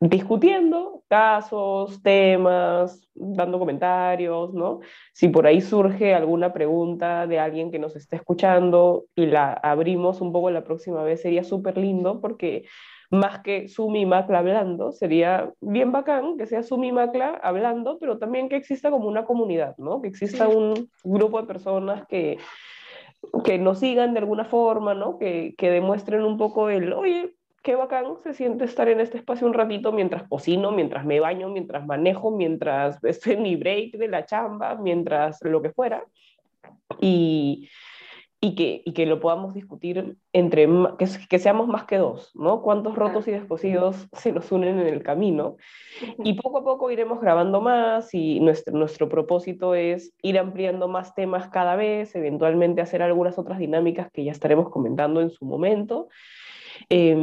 discutiendo 0.00 1.02
casos, 1.08 2.02
temas, 2.02 3.06
dando 3.14 3.58
comentarios, 3.58 4.54
¿no? 4.54 4.80
Si 5.12 5.28
por 5.28 5.46
ahí 5.46 5.60
surge 5.60 6.14
alguna 6.14 6.52
pregunta 6.54 7.26
de 7.26 7.38
alguien 7.38 7.70
que 7.70 7.78
nos 7.78 7.96
esté 7.96 8.16
escuchando 8.16 9.04
y 9.14 9.26
la 9.26 9.52
abrimos 9.52 10.22
un 10.22 10.32
poco 10.32 10.50
la 10.50 10.64
próxima 10.64 11.02
vez, 11.02 11.20
sería 11.20 11.44
súper 11.44 11.76
lindo 11.76 12.20
porque 12.20 12.64
más 13.10 13.40
que 13.40 13.68
Sumi 13.68 14.02
y 14.02 14.06
Macla 14.06 14.38
hablando, 14.38 14.92
sería 14.92 15.52
bien 15.60 15.92
bacán 15.92 16.38
que 16.38 16.46
sea 16.46 16.62
Sumi 16.62 16.88
y 16.88 16.92
Macla 16.92 17.38
hablando, 17.42 17.98
pero 17.98 18.18
también 18.18 18.48
que 18.48 18.56
exista 18.56 18.90
como 18.90 19.08
una 19.08 19.24
comunidad, 19.24 19.76
¿no? 19.78 20.00
Que 20.00 20.08
exista 20.08 20.48
un 20.48 20.88
grupo 21.04 21.40
de 21.40 21.46
personas 21.46 22.06
que 22.06 22.38
que 23.44 23.58
nos 23.58 23.78
sigan 23.78 24.14
de 24.14 24.20
alguna 24.20 24.44
forma, 24.44 24.94
¿no? 24.94 25.18
Que, 25.18 25.54
que 25.56 25.70
demuestren 25.70 26.22
un 26.22 26.38
poco 26.38 26.70
el, 26.70 26.92
oye, 26.92 27.34
qué 27.62 27.74
bacán 27.74 28.16
se 28.22 28.34
siente 28.34 28.64
estar 28.64 28.88
en 28.88 29.00
este 29.00 29.18
espacio 29.18 29.46
un 29.46 29.54
ratito 29.54 29.92
mientras 29.92 30.26
cocino, 30.28 30.72
mientras 30.72 31.04
me 31.04 31.20
baño, 31.20 31.48
mientras 31.48 31.86
manejo, 31.86 32.30
mientras 32.30 33.02
estoy 33.04 33.34
en 33.34 33.42
mi 33.42 33.56
break 33.56 33.92
de 33.92 34.08
la 34.08 34.24
chamba, 34.24 34.74
mientras 34.76 35.40
lo 35.42 35.60
que 35.62 35.70
fuera. 35.70 36.04
Y, 37.00 37.68
y 38.42 38.54
que, 38.54 38.82
y 38.86 38.92
que 38.94 39.04
lo 39.04 39.20
podamos 39.20 39.52
discutir 39.52 40.16
entre, 40.32 40.66
que, 40.98 41.06
que, 41.28 41.38
seamos 41.38 41.68
más 41.68 41.84
que 41.84 41.98
dos, 41.98 42.30
¿no? 42.34 42.62
Cuántos 42.62 42.96
rotos 42.96 43.28
y 43.28 43.32
descosidos 43.32 44.08
se 44.14 44.32
nos 44.32 44.50
unen 44.50 44.78
en 44.78 44.86
el 44.86 45.02
camino. 45.02 45.56
Y 46.24 46.34
poco 46.34 46.58
a 46.58 46.64
poco 46.64 46.90
iremos 46.90 47.20
grabando 47.20 47.60
más 47.60 48.14
y 48.14 48.40
nuestro, 48.40 48.76
nuestro 48.76 49.10
propósito 49.10 49.74
es 49.74 50.14
ir 50.22 50.38
ampliando 50.38 50.88
más 50.88 51.14
temas 51.14 51.48
cada 51.50 51.76
vez, 51.76 52.14
eventualmente 52.14 52.80
hacer 52.80 53.02
algunas 53.02 53.38
otras 53.38 53.58
dinámicas 53.58 54.10
que 54.10 54.24
ya 54.24 54.32
estaremos 54.32 54.70
comentando 54.70 55.20
en 55.20 55.30
su 55.30 55.44
momento. 55.44 56.08
Eh, 56.88 57.16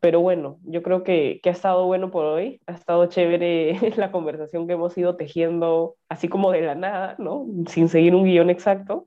pero 0.00 0.20
bueno, 0.20 0.58
yo 0.64 0.82
creo 0.82 1.02
que, 1.02 1.40
que, 1.42 1.48
ha 1.48 1.52
estado 1.52 1.86
bueno 1.86 2.10
por 2.10 2.24
hoy, 2.26 2.60
ha 2.66 2.72
estado 2.72 3.06
chévere 3.06 3.78
la 3.96 4.12
conversación 4.12 4.66
que 4.66 4.74
hemos 4.74 4.96
ido 4.98 5.16
tejiendo, 5.16 5.96
así 6.08 6.28
como 6.28 6.52
de 6.52 6.62
la 6.62 6.74
nada, 6.74 7.16
¿no? 7.18 7.46
Sin 7.68 7.88
seguir 7.88 8.14
un 8.14 8.24
guion 8.24 8.50
exacto. 8.50 9.06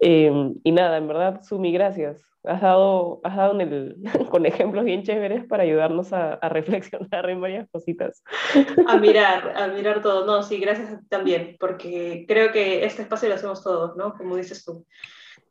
Eh, 0.00 0.32
y 0.64 0.72
nada, 0.72 0.96
en 0.96 1.08
verdad, 1.08 1.42
Sumi, 1.42 1.72
gracias. 1.72 2.24
Has 2.44 2.60
dado, 2.60 3.20
has 3.22 3.36
dado 3.36 3.58
el, 3.60 3.96
con 4.30 4.46
ejemplos 4.46 4.84
bien 4.84 5.04
chéveres 5.04 5.44
para 5.46 5.62
ayudarnos 5.62 6.12
a, 6.12 6.34
a, 6.34 6.48
reflexionar 6.48 7.30
en 7.30 7.40
varias 7.40 7.68
cositas. 7.70 8.24
A 8.88 8.96
mirar, 8.96 9.52
a 9.56 9.68
mirar 9.68 10.02
todo. 10.02 10.26
No, 10.26 10.42
sí, 10.42 10.58
gracias 10.58 10.90
a 10.90 10.98
ti 10.98 11.06
también, 11.08 11.56
porque 11.60 12.24
creo 12.26 12.50
que 12.50 12.84
este 12.84 13.02
espacio 13.02 13.28
lo 13.28 13.36
hacemos 13.36 13.62
todos, 13.62 13.96
¿no? 13.96 14.14
Como 14.14 14.36
dices 14.36 14.64
tú. 14.64 14.84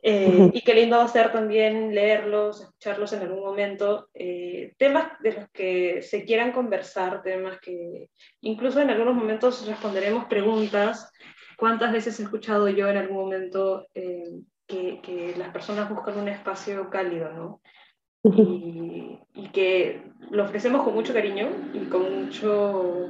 Eh, 0.04 0.50
y 0.54 0.62
qué 0.62 0.74
lindo 0.74 0.98
va 0.98 1.04
a 1.04 1.08
ser 1.08 1.32
también 1.32 1.94
leerlos, 1.94 2.62
escucharlos 2.62 3.14
en 3.14 3.22
algún 3.22 3.42
momento. 3.42 4.10
Eh, 4.14 4.74
temas 4.78 5.12
de 5.22 5.34
los 5.34 5.50
que 5.52 6.02
se 6.02 6.26
quieran 6.26 6.52
conversar, 6.52 7.22
temas 7.22 7.60
que 7.60 8.10
incluso 8.42 8.80
en 8.82 8.90
algunos 8.90 9.16
momentos 9.16 9.66
responderemos 9.68 10.26
preguntas. 10.26 11.12
¿Cuántas 11.58 11.92
veces 11.92 12.20
he 12.20 12.24
escuchado 12.24 12.68
yo 12.70 12.88
en 12.88 12.98
algún 12.98 13.18
momento 13.18 13.88
eh, 13.94 14.42
que, 14.66 15.00
que, 15.02 15.36
las 15.38 15.50
personas 15.50 15.90
buscan 15.90 16.18
un 16.18 16.30
espacio 16.30 16.90
cálido, 16.90 17.32
¿no? 17.34 17.62
Y, 18.24 19.20
y, 19.34 19.50
que 19.50 20.04
lo 20.30 20.44
ofrecemos 20.44 20.84
con 20.84 20.94
mucho 20.94 21.14
cariño 21.14 21.50
y 21.74 21.86
con 21.86 22.26
mucho 22.26 23.10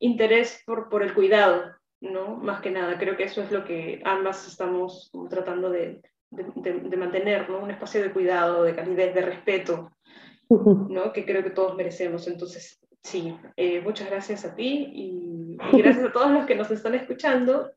interés 0.00 0.62
por, 0.64 0.88
por 0.88 1.02
el 1.02 1.12
cuidado 1.12 1.77
¿no? 2.00 2.36
Más 2.36 2.60
que 2.60 2.70
nada, 2.70 2.98
creo 2.98 3.16
que 3.16 3.24
eso 3.24 3.42
es 3.42 3.50
lo 3.50 3.64
que 3.64 4.00
ambas 4.04 4.46
estamos 4.46 5.10
tratando 5.28 5.70
de, 5.70 6.00
de, 6.30 6.80
de 6.80 6.96
mantener, 6.96 7.48
¿no? 7.50 7.58
Un 7.58 7.70
espacio 7.70 8.02
de 8.02 8.12
cuidado, 8.12 8.62
de 8.62 8.74
calidez, 8.74 9.14
de 9.14 9.22
respeto, 9.22 9.90
¿no? 10.48 11.12
Que 11.12 11.24
creo 11.24 11.42
que 11.42 11.50
todos 11.50 11.76
merecemos. 11.76 12.28
Entonces, 12.28 12.80
sí, 13.02 13.36
eh, 13.56 13.80
muchas 13.80 14.08
gracias 14.08 14.44
a 14.44 14.54
ti 14.54 14.90
y, 14.92 15.56
y, 15.72 15.82
gracias 15.82 16.06
a 16.06 16.12
todos 16.12 16.30
los 16.30 16.46
que 16.46 16.54
nos 16.54 16.70
están 16.70 16.94
escuchando 16.94 17.72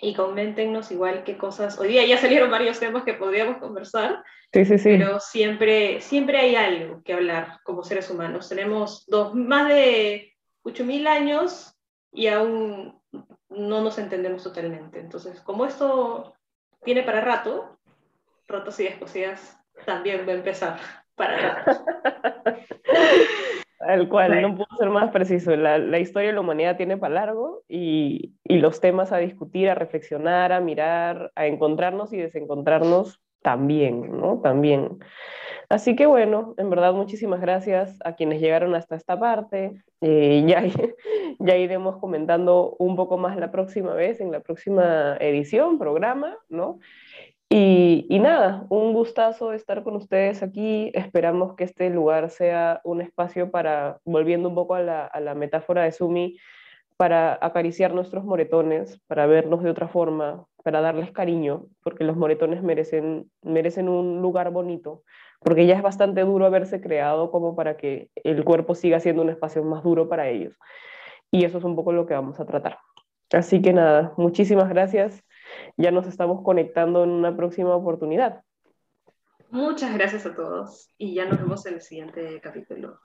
y 0.00 0.14
coméntenos 0.14 0.90
igual 0.92 1.24
qué 1.24 1.36
cosas. 1.36 1.78
Hoy 1.78 1.88
día 1.88 2.06
ya 2.06 2.18
salieron 2.18 2.50
varios 2.50 2.78
temas 2.78 3.02
que 3.02 3.14
podríamos 3.14 3.58
conversar, 3.58 4.22
sí, 4.52 4.64
sí, 4.64 4.78
sí. 4.78 4.90
pero 4.90 5.18
siempre, 5.18 6.00
siempre 6.00 6.38
hay 6.38 6.54
algo 6.54 7.02
que 7.02 7.14
hablar 7.14 7.58
como 7.64 7.82
seres 7.82 8.08
humanos. 8.08 8.48
Tenemos 8.48 9.04
dos, 9.06 9.34
más 9.34 9.68
de 9.68 10.34
8.000 10.64 11.06
años 11.08 11.74
y 12.12 12.28
aún 12.28 12.97
no 13.50 13.82
nos 13.82 13.98
entendemos 13.98 14.42
totalmente. 14.42 15.00
Entonces, 15.00 15.40
como 15.40 15.64
esto 15.64 16.34
tiene 16.84 17.02
para 17.02 17.20
rato, 17.20 17.78
rotos 18.46 18.78
y 18.80 18.84
descosidas 18.84 19.58
también 19.86 20.26
va 20.26 20.32
a 20.32 20.36
empezar 20.36 20.78
para 21.14 21.54
rato. 21.54 21.84
Tal 23.78 24.08
cual, 24.08 24.32
bueno. 24.32 24.48
no 24.48 24.56
puedo 24.56 24.76
ser 24.76 24.90
más 24.90 25.10
preciso. 25.12 25.54
La, 25.54 25.78
la, 25.78 26.00
historia 26.00 26.30
de 26.30 26.34
la 26.34 26.40
humanidad 26.40 26.76
tiene 26.76 26.96
para 26.96 27.14
largo 27.14 27.62
y, 27.68 28.34
y, 28.42 28.58
los 28.58 28.80
temas 28.80 29.12
a 29.12 29.18
discutir, 29.18 29.70
a 29.70 29.76
reflexionar, 29.76 30.52
a 30.52 30.60
mirar, 30.60 31.30
a 31.36 31.46
encontrarnos 31.46 32.12
y 32.12 32.16
desencontrarnos 32.16 33.20
también, 33.42 34.18
¿no? 34.20 34.40
También. 34.40 34.98
Así 35.68 35.96
que 35.96 36.06
bueno, 36.06 36.54
en 36.56 36.70
verdad 36.70 36.94
muchísimas 36.94 37.40
gracias 37.40 37.98
a 38.04 38.14
quienes 38.14 38.40
llegaron 38.40 38.74
hasta 38.74 38.96
esta 38.96 39.18
parte. 39.18 39.82
Eh, 40.00 40.44
ya, 40.46 40.64
ya 41.38 41.56
iremos 41.56 41.98
comentando 41.98 42.76
un 42.78 42.96
poco 42.96 43.18
más 43.18 43.36
la 43.36 43.50
próxima 43.50 43.94
vez, 43.94 44.20
en 44.20 44.32
la 44.32 44.40
próxima 44.40 45.16
edición, 45.20 45.78
programa, 45.78 46.36
¿no? 46.48 46.78
Y, 47.50 48.06
y, 48.10 48.18
nada, 48.18 48.66
un 48.68 48.92
gustazo 48.92 49.52
estar 49.54 49.82
con 49.82 49.96
ustedes 49.96 50.42
aquí. 50.42 50.90
Esperamos 50.94 51.54
que 51.56 51.64
este 51.64 51.88
lugar 51.88 52.28
sea 52.30 52.82
un 52.84 53.00
espacio 53.00 53.50
para, 53.50 54.00
volviendo 54.04 54.50
un 54.50 54.54
poco 54.54 54.74
a 54.74 54.82
la, 54.82 55.06
a 55.06 55.20
la 55.20 55.34
metáfora 55.34 55.84
de 55.84 55.92
Sumi, 55.92 56.36
para 56.98 57.38
acariciar 57.40 57.94
nuestros 57.94 58.24
moretones, 58.24 59.00
para 59.06 59.26
verlos 59.26 59.62
de 59.62 59.70
otra 59.70 59.86
forma, 59.86 60.44
para 60.64 60.80
darles 60.80 61.12
cariño, 61.12 61.66
porque 61.84 62.02
los 62.02 62.16
moretones 62.16 62.60
merecen, 62.64 63.30
merecen 63.40 63.88
un 63.88 64.20
lugar 64.20 64.50
bonito, 64.50 65.04
porque 65.38 65.64
ya 65.64 65.76
es 65.76 65.82
bastante 65.82 66.22
duro 66.22 66.44
haberse 66.44 66.80
creado 66.80 67.30
como 67.30 67.54
para 67.54 67.76
que 67.76 68.10
el 68.16 68.42
cuerpo 68.42 68.74
siga 68.74 68.98
siendo 68.98 69.22
un 69.22 69.30
espacio 69.30 69.62
más 69.62 69.84
duro 69.84 70.08
para 70.08 70.28
ellos. 70.28 70.58
Y 71.30 71.44
eso 71.44 71.58
es 71.58 71.64
un 71.64 71.76
poco 71.76 71.92
lo 71.92 72.04
que 72.04 72.14
vamos 72.14 72.40
a 72.40 72.46
tratar. 72.46 72.78
Así 73.32 73.62
que 73.62 73.72
nada, 73.72 74.12
muchísimas 74.16 74.68
gracias. 74.68 75.22
Ya 75.76 75.92
nos 75.92 76.08
estamos 76.08 76.42
conectando 76.42 77.04
en 77.04 77.10
una 77.10 77.36
próxima 77.36 77.76
oportunidad. 77.76 78.42
Muchas 79.50 79.94
gracias 79.94 80.26
a 80.26 80.34
todos 80.34 80.92
y 80.98 81.14
ya 81.14 81.26
nos 81.26 81.38
vemos 81.38 81.64
en 81.64 81.74
el 81.74 81.80
siguiente 81.80 82.40
capítulo 82.40 82.98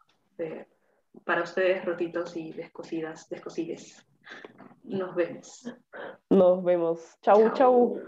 para 1.26 1.44
ustedes 1.44 1.86
rotitos 1.86 2.36
y 2.36 2.52
descosidas, 2.52 3.30
descosides. 3.30 4.06
Nos 4.84 5.16
vemos. 5.16 5.74
Nos 6.30 6.64
vemos. 6.64 7.18
chau. 7.22 7.54
chau. 7.54 8.02